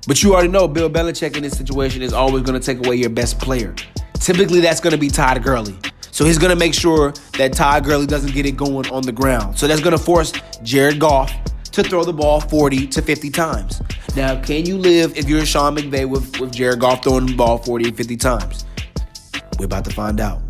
But 0.08 0.22
you 0.22 0.34
already 0.34 0.50
know 0.50 0.68
Bill 0.68 0.90
Belichick 0.90 1.38
in 1.38 1.44
this 1.44 1.58
situation 1.58 2.02
is 2.02 2.14
always 2.14 2.44
going 2.44 2.60
to 2.60 2.66
take 2.66 2.86
away 2.86 2.96
your 2.98 3.10
best 3.10 3.40
player. 3.40 3.74
Typically, 4.16 4.60
that's 4.60 4.80
going 4.80 4.92
to 4.92 4.98
be 4.98 5.10
Todd 5.10 5.42
Gurley. 5.44 5.78
So 6.12 6.26
he's 6.26 6.38
going 6.38 6.52
to 6.52 6.56
make 6.56 6.74
sure 6.74 7.12
that 7.38 7.54
Todd 7.54 7.86
Gurley 7.86 8.06
doesn't 8.06 8.34
get 8.34 8.46
it 8.46 8.56
going 8.58 8.90
on 8.92 9.04
the 9.04 9.12
ground. 9.12 9.58
So 9.58 9.68
that's 9.68 9.82
going 9.82 9.98
to 9.98 10.04
force 10.04 10.32
Jared 10.62 11.00
Goff 11.00 11.34
to 11.72 11.84
throw 11.84 12.04
the 12.04 12.14
ball 12.14 12.40
40 12.40 12.88
to 12.88 13.02
50 13.02 13.30
times. 13.32 13.82
Now, 14.16 14.40
can 14.40 14.66
you 14.66 14.78
live 14.78 15.18
if 15.18 15.28
you're 15.28 15.46
Sean 15.46 15.76
McVay 15.76 16.08
with, 16.08 16.40
with 16.40 16.52
Jared 16.52 16.80
Goff 16.80 17.04
throwing 17.04 17.26
the 17.26 17.36
ball 17.36 17.58
40 17.58 17.90
or 17.90 17.94
50 17.94 18.16
times? 18.18 18.66
We're 19.58 19.66
about 19.66 19.86
to 19.86 19.92
find 19.92 20.20
out. 20.20 20.42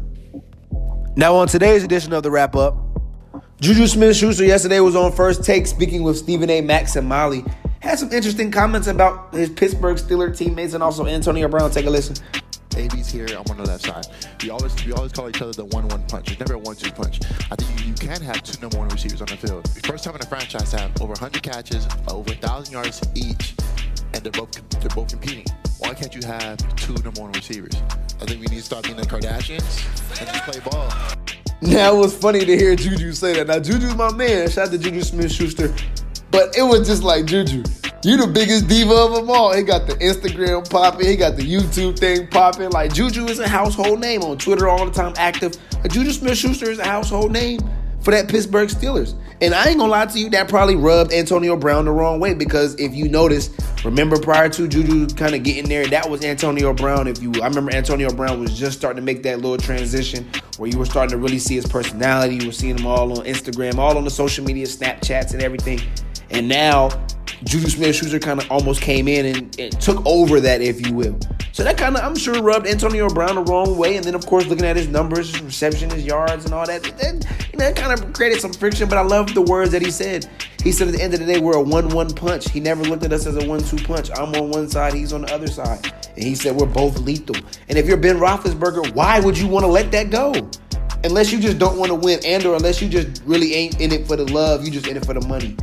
Now, 1.15 1.35
on 1.35 1.47
today's 1.47 1.83
edition 1.83 2.11
of 2.11 2.23
the 2.23 2.31
wrap 2.31 2.55
up, 2.55 2.75
Juju 3.61 3.87
Smith 3.87 4.17
Schuster 4.17 4.43
yesterday 4.43 4.81
was 4.81 4.95
on 4.95 5.13
first 5.13 5.45
take 5.45 5.67
speaking 5.67 6.03
with 6.03 6.17
Stephen 6.17 6.49
A. 6.49 6.59
Max 6.59 6.97
and 6.97 7.07
Molly. 7.07 7.45
Had 7.83 7.99
some 7.99 8.13
interesting 8.13 8.49
comments 8.49 8.87
about 8.87 9.33
his 9.33 9.49
Pittsburgh 9.49 9.97
Steelers 9.97 10.37
teammates 10.37 10.73
and 10.73 10.81
also 10.81 11.05
Antonio 11.05 11.49
Brown. 11.49 11.69
Take 11.69 11.85
a 11.85 11.89
listen. 11.89 12.15
AB's 12.77 13.09
here. 13.09 13.27
I'm 13.27 13.43
on 13.51 13.57
the 13.57 13.65
left 13.65 13.83
side. 13.83 14.07
We 14.41 14.51
always 14.51 14.85
we 14.85 14.93
always 14.93 15.11
call 15.11 15.27
each 15.27 15.41
other 15.41 15.51
the 15.51 15.65
one-one 15.65 16.01
punch. 16.07 16.31
It's 16.31 16.39
never 16.39 16.53
a 16.53 16.57
one-two 16.57 16.93
punch. 16.93 17.19
I 17.51 17.55
think 17.57 17.81
you, 17.81 17.87
you, 17.87 17.93
can 17.95 18.21
have 18.21 18.41
two 18.41 18.57
number 18.61 18.77
one 18.77 18.87
receivers 18.87 19.19
on 19.19 19.27
the 19.27 19.35
field. 19.35 19.67
First 19.85 20.05
time 20.05 20.13
in 20.15 20.21
the 20.21 20.27
franchise 20.27 20.71
to 20.71 20.77
have 20.79 21.01
over 21.01 21.11
100 21.11 21.43
catches, 21.43 21.85
over 22.07 22.31
1,000 22.31 22.71
yards 22.71 23.01
each, 23.15 23.53
and 24.13 24.23
they're 24.23 24.31
both 24.31 24.51
they're 24.79 24.89
both 24.95 25.09
competing. 25.09 25.45
Why 25.79 25.93
can't 25.93 26.15
you 26.15 26.25
have 26.25 26.57
two 26.77 26.93
number 26.93 27.19
one 27.19 27.33
receivers? 27.33 27.75
I 28.21 28.25
think 28.25 28.39
we 28.39 28.47
need 28.47 28.59
to 28.59 28.61
stop 28.61 28.85
being 28.85 28.95
the 28.95 29.03
Kardashians 29.03 30.21
and 30.21 30.29
just 30.29 30.43
play 30.45 30.61
ball. 30.71 31.42
Now 31.65 31.95
it 31.95 31.97
was 31.97 32.15
funny 32.15 32.39
to 32.39 32.57
hear 32.57 32.75
Juju 32.75 33.13
say 33.13 33.35
that. 33.35 33.47
Now 33.47 33.59
Juju's 33.59 33.95
my 33.95 34.11
man. 34.11 34.49
Shout 34.49 34.67
out 34.67 34.71
to 34.71 34.77
Juju 34.77 35.01
Smith 35.01 35.31
Schuster. 35.31 35.73
But 36.29 36.57
it 36.57 36.63
was 36.63 36.85
just 36.85 37.03
like 37.03 37.25
Juju. 37.25 37.63
You 38.03 38.17
the 38.17 38.27
biggest 38.27 38.67
diva 38.67 38.93
of 38.93 39.13
them 39.13 39.29
all. 39.29 39.53
He 39.53 39.63
got 39.63 39.87
the 39.87 39.93
Instagram 39.95 40.69
popping. 40.69 41.07
He 41.07 41.15
got 41.15 41.37
the 41.37 41.43
YouTube 41.43 41.97
thing 41.97 42.27
popping. 42.27 42.69
Like 42.71 42.93
Juju 42.93 43.25
is 43.25 43.39
a 43.39 43.47
household 43.47 44.01
name 44.01 44.23
on 44.23 44.37
Twitter 44.37 44.67
all 44.67 44.85
the 44.85 44.91
time, 44.91 45.13
active. 45.15 45.53
Juju 45.89 46.11
Smith 46.11 46.37
Schuster 46.37 46.69
is 46.69 46.79
a 46.79 46.85
household 46.85 47.31
name 47.31 47.61
for 48.01 48.11
that 48.11 48.27
Pittsburgh 48.27 48.67
Steelers. 48.67 49.15
And 49.43 49.53
I 49.53 49.67
ain't 49.67 49.77
gonna 49.77 49.91
lie 49.91 50.05
to 50.05 50.17
you, 50.17 50.29
that 50.29 50.47
probably 50.47 50.77
rubbed 50.77 51.11
Antonio 51.11 51.57
Brown 51.57 51.83
the 51.83 51.91
wrong 51.91 52.21
way 52.21 52.33
because 52.33 52.75
if 52.79 52.95
you 52.95 53.09
notice, 53.09 53.49
remember 53.83 54.17
prior 54.17 54.47
to 54.47 54.69
Juju 54.69 55.07
kind 55.15 55.35
of 55.35 55.43
getting 55.43 55.67
there, 55.67 55.85
that 55.87 56.09
was 56.09 56.23
Antonio 56.23 56.73
Brown. 56.73 57.09
If 57.09 57.21
you, 57.21 57.29
I 57.41 57.47
remember 57.47 57.75
Antonio 57.75 58.09
Brown 58.09 58.39
was 58.39 58.57
just 58.57 58.77
starting 58.77 59.01
to 59.01 59.05
make 59.05 59.21
that 59.23 59.41
little 59.41 59.57
transition 59.57 60.25
where 60.55 60.69
you 60.69 60.77
were 60.77 60.85
starting 60.85 61.11
to 61.11 61.17
really 61.17 61.39
see 61.39 61.55
his 61.55 61.67
personality. 61.67 62.37
You 62.37 62.45
were 62.45 62.53
seeing 62.53 62.77
him 62.77 62.87
all 62.87 63.19
on 63.19 63.25
Instagram, 63.25 63.79
all 63.79 63.97
on 63.97 64.05
the 64.05 64.09
social 64.09 64.45
media, 64.45 64.65
Snapchats, 64.65 65.33
and 65.33 65.41
everything. 65.41 65.81
And 66.29 66.47
now 66.47 66.87
Juju 67.45 67.69
Smith 67.69 67.95
Schuster 67.95 68.19
kind 68.19 68.41
of 68.41 68.49
almost 68.51 68.81
came 68.81 69.07
in 69.07 69.25
and, 69.25 69.59
and, 69.59 69.81
took 69.81 70.05
over 70.05 70.39
that, 70.39 70.61
if 70.61 70.85
you 70.85 70.93
will. 70.93 71.17
So 71.51 71.63
that 71.63 71.77
kind 71.77 71.95
of, 71.95 72.03
I'm 72.03 72.15
sure, 72.15 72.41
rubbed 72.41 72.67
Antonio 72.67 73.07
Brown 73.09 73.35
the 73.35 73.43
wrong 73.43 73.77
way. 73.77 73.95
And 73.95 74.03
then, 74.03 74.15
of 74.15 74.25
course, 74.25 74.47
looking 74.47 74.65
at 74.65 74.75
his 74.75 74.87
numbers, 74.87 75.31
his 75.31 75.41
reception, 75.41 75.89
his 75.89 76.05
yards, 76.05 76.45
and 76.45 76.53
all 76.53 76.65
that, 76.65 76.83
that 76.83 77.49
you 77.51 77.59
know, 77.59 77.65
it 77.65 77.75
kind 77.75 77.91
of 77.91 78.13
created 78.13 78.41
some 78.41 78.53
friction. 78.53 78.89
But 78.89 78.97
I 78.97 79.01
love 79.01 79.33
the 79.33 79.41
words 79.41 79.71
that 79.71 79.81
he 79.81 79.91
said. 79.91 80.27
He 80.63 80.71
said 80.71 80.87
at 80.87 80.93
the 80.93 81.01
end 81.03 81.13
of 81.13 81.19
the 81.19 81.25
day, 81.25 81.39
we're 81.39 81.57
a 81.57 81.61
one-one 81.61 82.11
punch. 82.11 82.49
He 82.49 82.59
never 82.59 82.83
looked 82.83 83.03
at 83.03 83.11
us 83.11 83.25
as 83.27 83.35
a 83.35 83.47
one-two 83.47 83.77
punch. 83.85 84.09
I'm 84.11 84.33
on 84.35 84.49
one 84.49 84.69
side, 84.69 84.93
he's 84.93 85.11
on 85.11 85.23
the 85.23 85.33
other 85.33 85.47
side, 85.47 85.93
and 86.15 86.23
he 86.23 86.35
said 86.35 86.55
we're 86.55 86.65
both 86.65 86.99
lethal. 86.99 87.35
And 87.67 87.77
if 87.77 87.85
you're 87.85 87.97
Ben 87.97 88.17
Roethlisberger, 88.17 88.95
why 88.95 89.19
would 89.19 89.37
you 89.37 89.47
want 89.47 89.63
to 89.63 89.67
let 89.67 89.91
that 89.91 90.09
go? 90.09 90.33
Unless 91.03 91.33
you 91.33 91.39
just 91.41 91.59
don't 91.59 91.77
want 91.77 91.89
to 91.89 91.95
win, 91.95 92.19
and 92.25 92.45
or 92.45 92.55
unless 92.55 92.81
you 92.81 92.87
just 92.87 93.21
really 93.25 93.53
ain't 93.53 93.81
in 93.81 93.91
it 93.91 94.07
for 94.07 94.15
the 94.15 94.25
love, 94.31 94.63
you 94.63 94.71
just 94.71 94.87
in 94.87 94.95
it 94.95 95.05
for 95.05 95.13
the 95.13 95.27
money. 95.27 95.57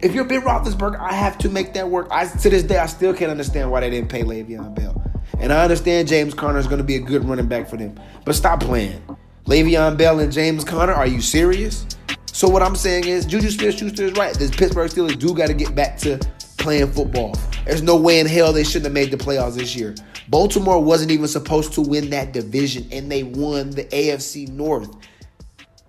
If 0.00 0.14
you're 0.14 0.24
Ben 0.24 0.42
Roethlisberger, 0.42 1.00
I 1.00 1.12
have 1.12 1.38
to 1.38 1.48
make 1.48 1.74
that 1.74 1.88
work. 1.90 2.06
I 2.12 2.24
to 2.24 2.50
this 2.50 2.62
day 2.62 2.78
I 2.78 2.86
still 2.86 3.12
can't 3.12 3.32
understand 3.32 3.68
why 3.70 3.80
they 3.80 3.90
didn't 3.90 4.08
pay 4.08 4.22
Le'Veon 4.22 4.72
Bell. 4.72 5.02
And 5.40 5.52
I 5.52 5.62
understand 5.62 6.06
James 6.06 6.34
Conner 6.34 6.60
is 6.60 6.68
going 6.68 6.78
to 6.78 6.84
be 6.84 6.94
a 6.94 7.00
good 7.00 7.24
running 7.24 7.46
back 7.46 7.68
for 7.68 7.76
them, 7.76 7.98
but 8.24 8.34
stop 8.36 8.60
playing. 8.60 9.02
Le'Veon 9.46 9.98
Bell 9.98 10.20
and 10.20 10.32
James 10.32 10.62
Conner, 10.62 10.92
are 10.92 11.06
you 11.06 11.20
serious? 11.20 11.84
So 12.26 12.48
what 12.48 12.62
I'm 12.62 12.76
saying 12.76 13.06
is, 13.06 13.26
Juju 13.26 13.50
Smith-Schuster 13.50 14.04
is 14.04 14.12
right. 14.12 14.32
The 14.32 14.48
Pittsburgh 14.48 14.88
Steelers 14.88 15.18
do 15.18 15.34
got 15.34 15.48
to 15.48 15.54
get 15.54 15.74
back 15.74 15.98
to 15.98 16.20
playing 16.58 16.92
football. 16.92 17.34
There's 17.64 17.82
no 17.82 17.96
way 17.96 18.20
in 18.20 18.26
hell 18.26 18.52
they 18.52 18.62
shouldn't 18.62 18.84
have 18.84 18.92
made 18.92 19.10
the 19.10 19.16
playoffs 19.16 19.56
this 19.56 19.74
year. 19.74 19.96
Baltimore 20.28 20.80
wasn't 20.80 21.10
even 21.10 21.26
supposed 21.26 21.72
to 21.72 21.80
win 21.80 22.10
that 22.10 22.32
division, 22.32 22.86
and 22.92 23.10
they 23.10 23.24
won 23.24 23.70
the 23.70 23.84
AFC 23.86 24.48
North. 24.48 24.94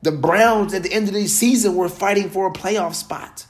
The 0.01 0.11
Browns 0.11 0.73
at 0.73 0.81
the 0.81 0.91
end 0.91 1.07
of 1.07 1.13
the 1.13 1.27
season 1.27 1.75
were 1.75 1.89
fighting 1.89 2.29
for 2.31 2.47
a 2.47 2.51
playoff 2.51 2.95
spot. 2.95 3.45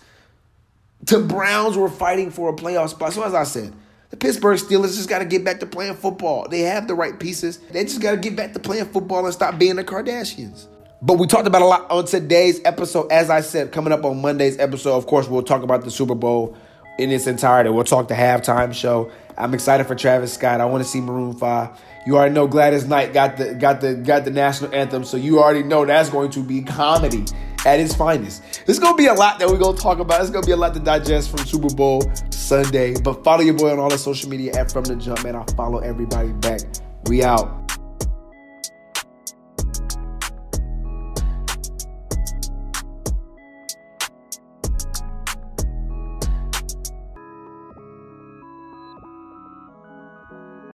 The 1.10 1.19
Browns 1.19 1.76
were 1.76 1.89
fighting 1.89 2.30
for 2.30 2.50
a 2.50 2.54
playoff 2.54 2.89
spot. 2.89 3.13
So 3.13 3.24
as 3.24 3.34
I 3.34 3.43
said, 3.43 3.74
the 4.12 4.17
Pittsburgh 4.17 4.60
Steelers 4.60 4.95
just 4.95 5.10
got 5.10 5.19
to 5.19 5.26
get 5.26 5.43
back 5.43 5.60
to 5.60 5.65
playing 5.65 5.95
football. 5.95 6.48
They 6.48 6.62
have 6.62 6.88
the 6.88 6.93
right 6.93 7.19
pieces. 7.19 7.58
They 7.58 7.84
just 7.84 8.00
got 8.00 8.12
to 8.12 8.17
get 8.17 8.36
back 8.36 8.54
to 8.54 8.60
playing 8.60 8.86
football 8.86 9.26
and 9.26 9.34
stop 9.34 9.58
being 9.58 9.76
the 9.76 9.84
Kardashians. 9.84 10.67
But 11.02 11.17
we 11.17 11.26
talked 11.26 11.48
about 11.48 11.63
a 11.63 11.65
lot 11.65 11.89
on 11.89 12.06
today's 12.06 12.62
episode. 12.63 13.12
As 13.12 13.30
I 13.30 13.41
said, 13.41 13.72
coming 13.72 13.91
up 13.91 14.04
on 14.06 14.22
Monday's 14.22 14.60
episode, 14.60 14.98
of 14.98 15.08
course, 15.08 15.28
we'll 15.28 15.41
talk 15.41 15.63
about 15.63 15.84
the 15.84 15.89
Super 15.89 16.15
Bowl 16.15 16.56
in 17.00 17.12
its 17.12 17.26
entirety. 17.26 17.69
We'll 17.69 17.86
talk 17.86 18.08
the 18.08 18.13
halftime 18.13 18.74
show. 18.74 19.12
I'm 19.38 19.54
excited 19.54 19.88
for 19.88 19.95
Travis 19.95 20.34
Scott. 20.34 20.62
I 20.62 20.65
want 20.65 20.84
to 20.84 20.89
see 20.89 21.02
Maroon 21.02 21.34
5. 21.34 21.69
You 22.06 22.17
already 22.17 22.36
know 22.36 22.48
Gladys 22.48 22.86
Knight 22.86 23.13
got 23.13 23.38
the 23.38 23.56
got 23.56 23.82
the 23.82 23.95
got 23.95 24.26
the 24.26 24.32
national 24.32 24.74
anthem, 24.76 25.04
so 25.04 25.15
you 25.15 25.39
already 25.39 25.63
know 25.63 25.86
that's 25.86 26.10
going 26.10 26.32
to 26.32 26.43
be 26.43 26.62
comedy 26.62 27.26
at 27.65 27.80
its 27.80 27.93
finest. 27.95 28.63
There's 28.65 28.80
gonna 28.80 28.95
be 28.95 29.08
a 29.08 29.13
lot 29.13 29.39
that 29.39 29.48
we're 29.48 29.58
gonna 29.58 29.78
talk 29.78 30.00
about. 30.00 30.22
It's 30.22 30.30
gonna 30.30 30.45
be 30.45 30.52
a 30.54 30.58
lot 30.58 30.74
to 30.74 30.80
digest 30.80 31.30
from 31.30 31.45
Super 31.45 31.74
Bowl 31.74 32.04
Sunday. 32.30 32.95
But 33.00 33.24
follow 33.24 33.41
your 33.41 33.56
boy 33.56 33.72
on 33.72 33.80
all 33.80 33.89
the 33.89 33.98
social 33.98 34.30
media 34.30 34.54
at 34.54 34.72
From 34.72 34.84
the 34.84 34.95
Jump, 34.95 35.24
man. 35.24 35.36
I'll 35.36 35.45
follow 35.56 35.80
everybody 35.80 36.32
back. 36.34 36.62
We 37.06 37.24
out. 37.24 37.59